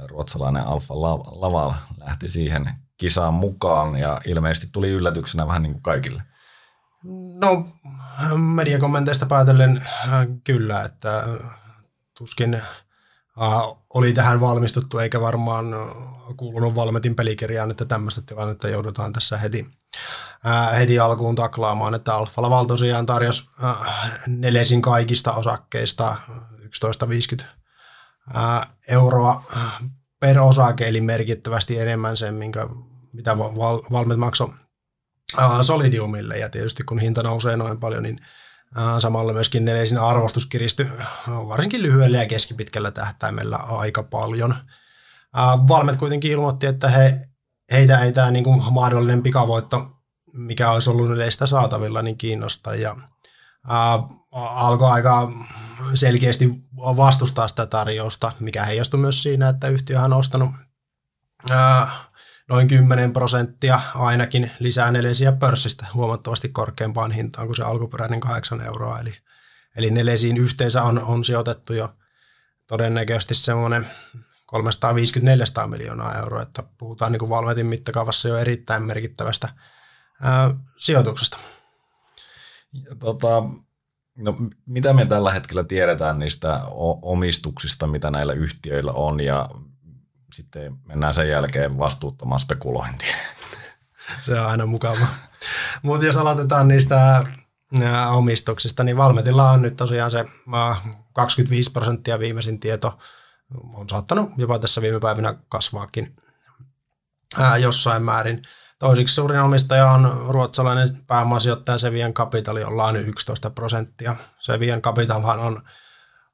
[0.05, 6.23] ruotsalainen Alfa Laval lähti siihen kisaan mukaan ja ilmeisesti tuli yllätyksenä vähän niin kuin kaikille.
[7.35, 7.67] No
[8.37, 9.89] mediakommenteista päätellen
[10.45, 11.25] kyllä, että
[12.19, 12.63] tuskin
[13.95, 15.65] oli tähän valmistuttu, eikä varmaan
[16.37, 19.67] kuulunut Valmetin pelikirjaan, että tämmöistä tilannetta joudutaan tässä heti,
[20.79, 23.47] heti alkuun taklaamaan, että Alfa Laval tosiaan tarjosi
[24.27, 27.57] Nelesin kaikista osakkeista 11,50 uh,
[28.89, 29.45] euroa
[30.21, 32.69] per osake, eli merkittävästi enemmän sen, minkä,
[33.13, 34.49] mitä val, Valmet maksoi
[35.63, 38.21] Solidiumille, ja tietysti kun hinta nousee noin paljon, niin
[38.99, 40.89] Samalla myöskin Nelesin arvostus kiristyi
[41.29, 44.55] varsinkin lyhyellä ja keskipitkällä tähtäimellä aika paljon.
[45.69, 47.29] Valmet kuitenkin ilmoitti, että he,
[47.73, 49.91] heitä ei tämä niin mahdollinen pikavoitto,
[50.33, 52.75] mikä olisi ollut Neleistä saatavilla, niin kiinnostaa.
[52.75, 52.97] Ja
[54.33, 55.33] alkoi aika
[55.95, 60.51] selkeästi vastustaa sitä tarjousta, mikä heijastui myös siinä, että yhtiöhän on ostanut
[62.49, 68.99] noin 10 prosenttia ainakin lisää nelesiä pörssistä huomattavasti korkeampaan hintaan kuin se alkuperäinen 8 euroa.
[68.99, 69.15] Eli,
[69.77, 71.95] eli nelesiin yhteensä on, on sijoitettu jo
[72.67, 73.87] todennäköisesti semmoinen
[75.65, 79.49] 350-400 miljoonaa euroa, että puhutaan niin kuin Valmetin mittakaavassa jo erittäin merkittävästä
[80.23, 81.39] ää, sijoituksesta.
[82.99, 83.43] Tota,
[84.17, 84.37] no,
[84.67, 86.61] mitä me tällä hetkellä tiedetään niistä
[87.03, 89.51] omistuksista, mitä näillä yhtiöillä on ja
[90.33, 93.15] sitten mennään sen jälkeen vastuuttamaan spekulointiin.
[94.27, 95.07] Se on aina mukava.
[95.83, 97.25] Mutta jos aloitetaan niistä
[98.11, 100.25] omistuksista, niin Valmetilla on nyt tosiaan se
[101.13, 102.99] 25 prosenttia viimeisin tieto
[103.75, 106.17] on saattanut jopa tässä viime päivinä kasvaakin
[107.61, 108.43] jossain määrin.
[108.79, 114.17] Toisiksi suurin omistaja on ruotsalainen pääomasijoittaja Sevian Capital, jolla on 11 prosenttia.
[114.39, 115.63] Sevian Capitalhan on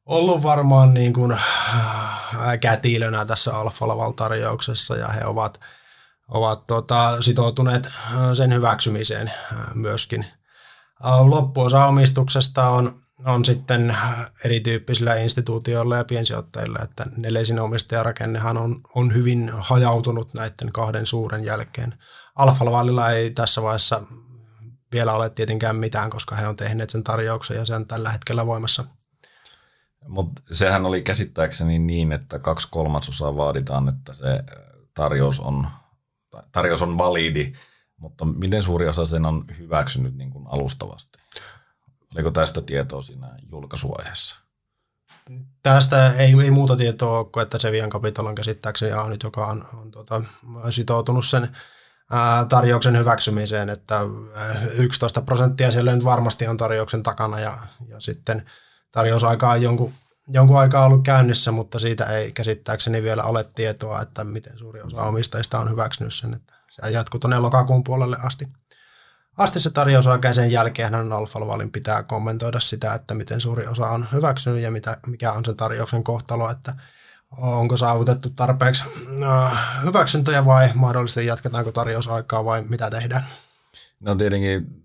[0.07, 5.61] ollut varmaan niin kuin äh, kätilönä tässä Alfa Laval-tarjouksessa ja he ovat,
[6.29, 7.93] ovat tota, sitoutuneet äh,
[8.35, 10.27] sen hyväksymiseen äh, myöskin.
[11.25, 12.95] Loppuosa omistuksesta on,
[13.25, 13.97] on sitten
[14.45, 21.95] erityyppisillä instituutioilla ja piensijoittajilla, että Nelesin omistajarakennehan on, on hyvin hajautunut näiden kahden suuren jälkeen.
[22.35, 24.03] Alfa Lavalilla ei tässä vaiheessa
[24.93, 28.47] vielä ole tietenkään mitään, koska he on tehneet sen tarjouksen ja se on tällä hetkellä
[28.47, 28.85] voimassa–
[30.09, 34.45] Mutta sehän oli käsittääkseni niin, että kaksi kolmasosaa vaaditaan, että se
[34.95, 35.67] tarjous on,
[36.53, 37.53] tarjous on validi,
[37.97, 41.19] mutta miten suuri osa sen on hyväksynyt niin kuin alustavasti?
[42.15, 44.37] Oliko tästä tietoa siinä julkaisuvaiheessa?
[45.63, 49.47] Tästä ei, ei muuta tietoa ole kuin, että Sevian Capital on käsittääkseni on nyt, joka
[49.47, 50.23] on, on tuota,
[50.71, 51.57] sitoutunut sen
[52.49, 54.01] tarjouksen hyväksymiseen, että
[54.79, 57.59] 11 prosenttia siellä nyt varmasti on tarjouksen takana ja,
[57.89, 58.47] ja sitten
[58.93, 59.93] tarjousaika on jonkun,
[60.29, 64.97] jonkun aikaa ollut käynnissä, mutta siitä ei käsittääkseni vielä ole tietoa, että miten suuri osa
[64.97, 68.49] omistajista on hyväksynyt sen, että se jatkuu tuonne lokakuun puolelle asti.
[69.39, 74.07] Asti se tarjousaika sen jälkeen Alfa Lavalin pitää kommentoida sitä, että miten suuri osa on
[74.13, 76.75] hyväksynyt ja mitä, mikä on sen tarjouksen kohtalo, että
[77.37, 78.85] onko saavutettu tarpeeksi
[79.23, 83.27] äh, hyväksyntöjä vai mahdollisesti jatketaanko tarjousaikaa vai mitä tehdään.
[84.01, 84.83] No tietenkin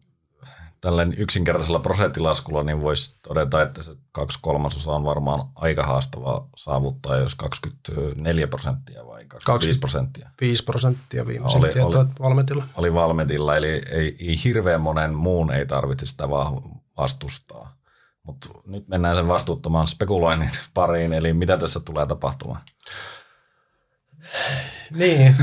[0.81, 7.17] tällainen yksinkertaisella prosenttilaskulla, niin voisi todeta, että se kaksi kolmasosaa on varmaan aika haastavaa saavuttaa,
[7.17, 10.29] jos 24 prosenttia vai 25 prosenttia.
[10.41, 12.63] 5 prosenttia viimeisen oli, oli, Valmetilla.
[12.75, 16.29] Oli Valmetilla, eli ei, ei hirveän monen muun ei tarvitse sitä
[16.97, 17.77] vastustaa.
[18.27, 22.61] Mutta nyt mennään sen vastuuttoman spekuloinnin pariin, eli mitä tässä tulee tapahtumaan?
[24.91, 25.35] Niin,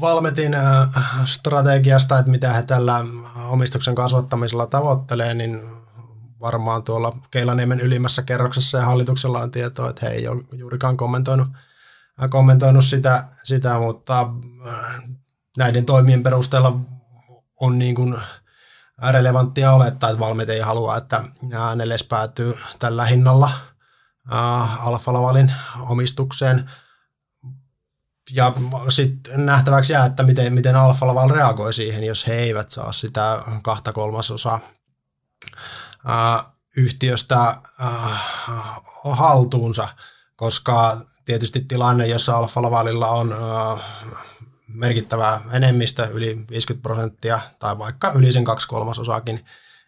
[0.00, 0.88] Valmetin äh,
[1.24, 3.04] strategiasta, että mitä he tällä
[3.48, 5.62] omistuksen kasvattamisella tavoittelee, niin
[6.40, 11.48] varmaan tuolla Keilaniemen ylimmässä kerroksessa ja hallituksella on tietoa, että he ei ole juurikaan kommentoinut,
[12.22, 14.20] äh, kommentoinut sitä, sitä, mutta
[14.68, 15.02] äh,
[15.56, 16.80] näiden toimien perusteella
[17.60, 18.16] on niin kuin
[19.10, 21.24] relevanttia olettaa, että Valmet ei halua, että
[21.76, 23.50] Neles päätyy tällä hinnalla
[24.78, 25.52] Alfa Lavalin
[25.88, 26.70] omistukseen–
[28.30, 28.52] ja
[28.88, 33.42] sitten nähtäväksi jää, että miten, miten Alfa Laval reagoi siihen, jos he eivät saa sitä
[33.62, 34.60] kahta kolmasosaa
[36.76, 37.56] yhtiöstä
[39.10, 39.88] haltuunsa,
[40.36, 43.34] koska tietysti tilanne, jossa Alfa Lavalilla on
[44.74, 49.44] merkittävä enemmistö, yli 50 prosenttia, tai vaikka yli sen kaksi kolmasosaakin,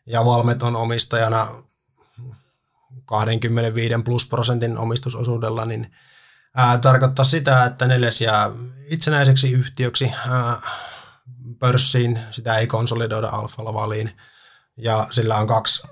[0.06, 1.48] ja Valmet on omistajana
[3.04, 5.92] 25 plus prosentin omistusosuudella, niin
[6.56, 8.50] ää, tarkoittaa sitä, että Neles jää
[8.90, 10.56] itsenäiseksi yhtiöksi ää,
[11.58, 14.10] pörssiin, sitä ei konsolidoida Alfa Lavaliin,
[14.76, 15.88] ja sillä on kaksi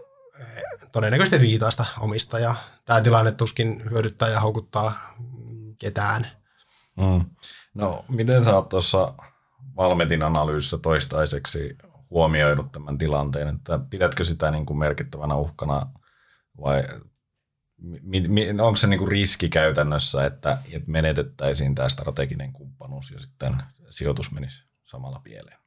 [0.93, 2.57] todennäköisesti riitaista omistajaa.
[2.85, 5.15] Tämä tilanne tuskin hyödyttää ja houkuttaa
[5.79, 6.27] ketään.
[6.97, 7.25] Mm.
[7.75, 9.15] No, miten sä oot tuossa
[9.77, 11.77] Valmetin analyysissä toistaiseksi
[12.11, 15.87] huomioinut tämän tilanteen, että pidätkö sitä niin kuin merkittävänä uhkana
[16.61, 16.85] vai
[18.03, 23.63] mi, mi, onko se niinku riski käytännössä, että, että menetettäisiin tämä strateginen kumppanuus ja sitten
[23.91, 25.59] sijoitus menisi samalla pieleen?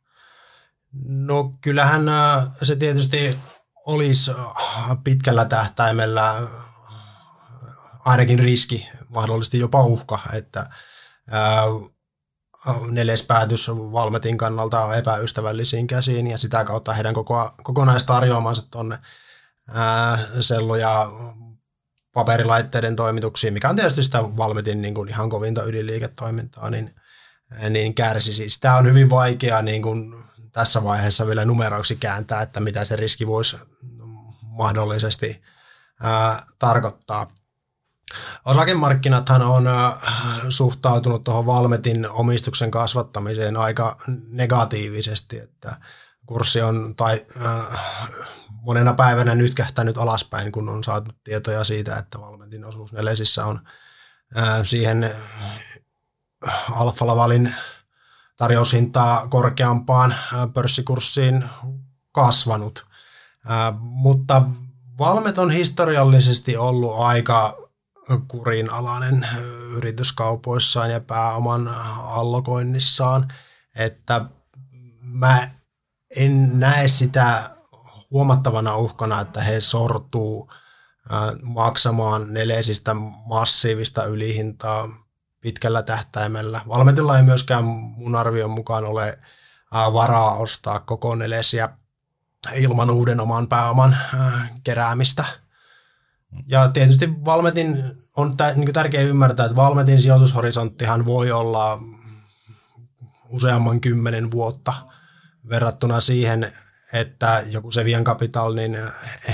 [1.03, 3.39] No kyllähän äh, se tietysti
[3.85, 6.49] olisi äh, pitkällä tähtäimellä äh,
[7.99, 10.69] ainakin riski, mahdollisesti jopa uhka, että
[12.91, 18.97] neljäs päätys Valmetin kannalta epäystävällisiin käsiin ja sitä kautta heidän koko, kokonaistarjoamansa tuonne
[20.39, 21.11] sellu- ja
[22.13, 26.95] paperilaitteiden toimituksiin, mikä on tietysti sitä Valmetin niin kuin ihan kovinta ydinliiketoimintaa, niin,
[27.69, 28.33] niin kärsi.
[28.33, 30.13] Siis tämä on hyvin vaikea niin kuin
[30.51, 33.57] tässä vaiheessa vielä numeroiksi kääntää, että mitä se riski voisi
[34.41, 35.41] mahdollisesti
[36.03, 37.31] ää, tarkoittaa.
[38.45, 39.93] Osakemarkkinathan on ää,
[40.49, 43.97] suhtautunut tuohon Valmetin omistuksen kasvattamiseen aika
[44.31, 45.77] negatiivisesti, että
[46.25, 47.79] kurssi on tai äh,
[48.61, 53.59] monena päivänä nyt kähtänyt alaspäin, kun on saatu tietoja siitä, että Valmentin osuus Nelesissä on
[54.37, 57.55] äh, siihen äh, Alfa Lavalin
[58.37, 61.45] tarjoushintaa korkeampaan äh, pörssikurssiin
[62.11, 62.85] kasvanut.
[63.51, 64.41] Äh, mutta
[64.99, 67.64] Valmet on historiallisesti ollut aika
[68.27, 69.27] kurinalainen
[69.75, 71.67] yrityskaupoissaan ja pääoman
[72.03, 73.33] allokoinnissaan,
[73.75, 74.25] että
[75.01, 75.49] mä
[76.17, 77.49] en näe sitä
[78.11, 80.51] huomattavana uhkana, että he sortuu
[81.43, 82.93] maksamaan nelesistä
[83.27, 84.89] massiivista ylihintaa
[85.41, 86.61] pitkällä tähtäimellä.
[86.67, 89.19] Valmetilla ei myöskään mun arvion mukaan ole
[89.73, 91.69] varaa ostaa koko nelesiä
[92.53, 93.97] ilman uuden oman pääoman
[94.63, 95.25] keräämistä.
[96.47, 97.83] Ja tietysti Valmetin
[98.17, 101.79] on niin tärkeää ymmärtää, että Valmetin sijoitushorisonttihan voi olla
[103.29, 104.73] useamman kymmenen vuotta–
[105.49, 106.51] verrattuna siihen,
[106.93, 108.77] että joku Sevian Capital, niin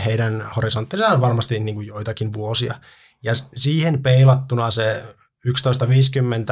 [0.06, 2.76] heidän horisonttinsa on varmasti niin kuin joitakin vuosia.
[3.23, 5.03] Ja siihen peilattuna se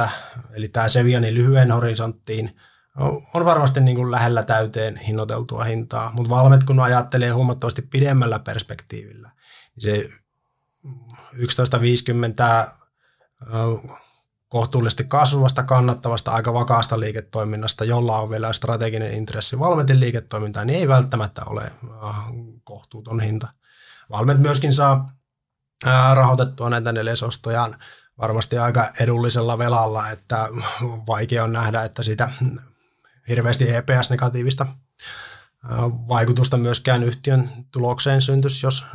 [0.04, 0.08] 11.50,
[0.52, 2.56] eli tämä Sevianin lyhyen horisonttiin,
[3.34, 9.30] on varmasti niin kuin lähellä täyteen hinnoiteltua hintaa, mutta Valmet kun ajattelee huomattavasti pidemmällä perspektiivillä,
[9.76, 10.08] niin se
[11.34, 12.70] 11.50
[14.48, 20.88] kohtuullisesti kasvavasta, kannattavasta, aika vakaasta liiketoiminnasta, jolla on vielä strateginen intressi Valmetin liiketoimintaan, niin ei
[20.88, 21.72] välttämättä ole
[22.64, 23.48] kohtuuton hinta.
[24.10, 25.12] Valmet myöskin saa
[26.14, 27.76] rahoitettua näitä nelesostojaan
[28.18, 30.48] varmasti aika edullisella velalla, että
[31.06, 32.32] vaikea on nähdä, että sitä
[33.28, 34.66] hirveästi EPS-negatiivista
[36.08, 38.86] vaikutusta myöskään yhtiön tulokseen syntyisi, jos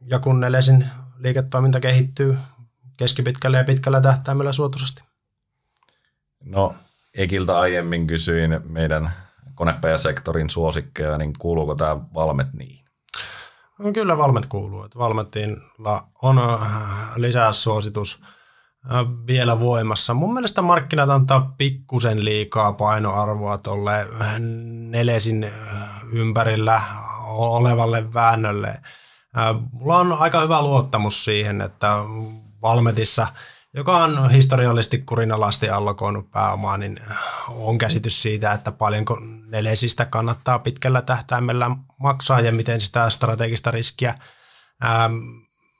[0.00, 2.38] ja kun Nelesin liiketoiminta kehittyy
[2.96, 5.02] keskipitkällä ja pitkällä tähtäimellä suotuisasti.
[6.44, 6.74] No,
[7.16, 9.12] Ekiltä aiemmin kysyin meidän
[9.54, 12.86] konepajasektorin suosikkeja, niin kuuluuko tämä Valmet niihin?
[13.78, 14.84] No, kyllä Valmet kuuluu.
[14.84, 16.40] Että Valmetilla on
[17.16, 18.22] lisää suositus
[19.26, 20.14] vielä voimassa.
[20.14, 24.06] Mun mielestä markkinat antaa pikkusen liikaa painoarvoa tuolle
[24.90, 25.52] Nelesin
[26.12, 26.82] ympärillä
[27.28, 28.80] olevalle väännölle.
[29.72, 31.96] Mulla on aika hyvä luottamus siihen, että
[32.62, 33.26] Valmetissa,
[33.74, 36.98] joka on historiallisesti kurinalasti allokoinut pääomaa, niin
[37.48, 44.18] on käsitys siitä, että paljonko Nelesistä kannattaa pitkällä tähtäimellä maksaa ja miten sitä strategista riskiä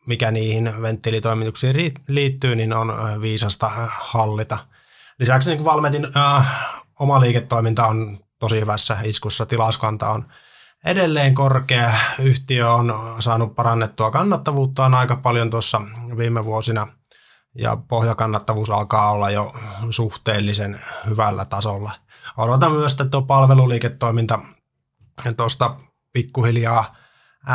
[0.06, 4.58] mikä niihin venttiilitoimituksiin liittyy, niin on viisasta hallita.
[5.18, 6.46] Lisäksi niin Valmetin äh,
[7.00, 9.46] oma liiketoiminta on tosi hyvässä iskussa.
[9.46, 10.24] Tilauskanta on
[10.86, 11.92] edelleen korkea.
[12.18, 15.80] Yhtiö on saanut parannettua kannattavuuttaan aika paljon tuossa
[16.16, 16.88] viime vuosina
[17.54, 19.54] ja pohjakannattavuus alkaa olla jo
[19.90, 21.92] suhteellisen hyvällä tasolla.
[22.36, 24.38] Odotan myös, että tuo palveluliiketoiminta
[25.36, 25.76] tuosta
[26.12, 26.96] pikkuhiljaa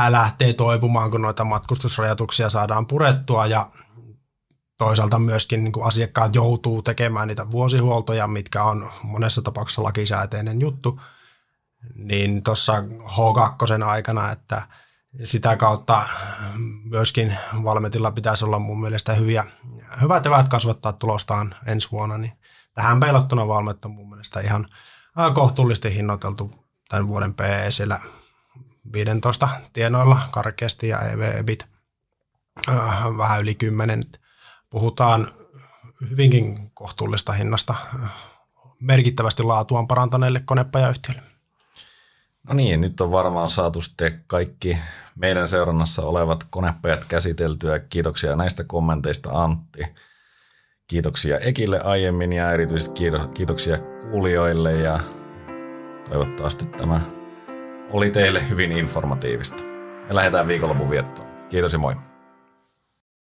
[0.09, 3.69] lähtee toipumaan, kun noita matkustusrajoituksia saadaan purettua ja
[4.77, 11.01] toisaalta myöskin niin asiakkaat joutuu tekemään niitä vuosihuoltoja, mitkä on monessa tapauksessa lakisääteinen juttu,
[11.95, 14.67] niin tuossa H2 aikana, että
[15.23, 16.07] sitä kautta
[16.83, 19.45] myöskin Valmetilla pitäisi olla mun mielestä hyviä,
[20.01, 22.33] hyvät evät kasvattaa tulostaan ensi vuonna, niin
[22.73, 24.67] tähän peilattuna Valmet on mun mielestä ihan
[25.33, 26.51] kohtuullisesti hinnoiteltu
[26.89, 27.99] tämän vuoden PE siellä
[28.93, 31.65] 15 tienoilla karkeasti ja EV-EBIT
[33.17, 34.03] vähän yli 10.
[34.69, 35.27] Puhutaan
[36.09, 37.75] hyvinkin kohtuullista hinnasta
[38.79, 41.30] merkittävästi laatuaan parantaneille konepajayhtiöille.
[42.47, 44.77] No niin, nyt on varmaan saatu sitten kaikki
[45.15, 47.79] meidän seurannassa olevat konepajat käsiteltyä.
[47.79, 49.81] Kiitoksia näistä kommenteista Antti.
[50.87, 53.01] Kiitoksia Ekille aiemmin ja erityisesti
[53.33, 53.77] kiitoksia
[54.11, 54.99] kuulijoille ja
[56.09, 57.01] toivottavasti tämä
[57.91, 59.63] oli teille hyvin informatiivista.
[60.07, 61.27] Me lähdetään viikonlopun viettoon.
[61.49, 61.95] Kiitos ja moi.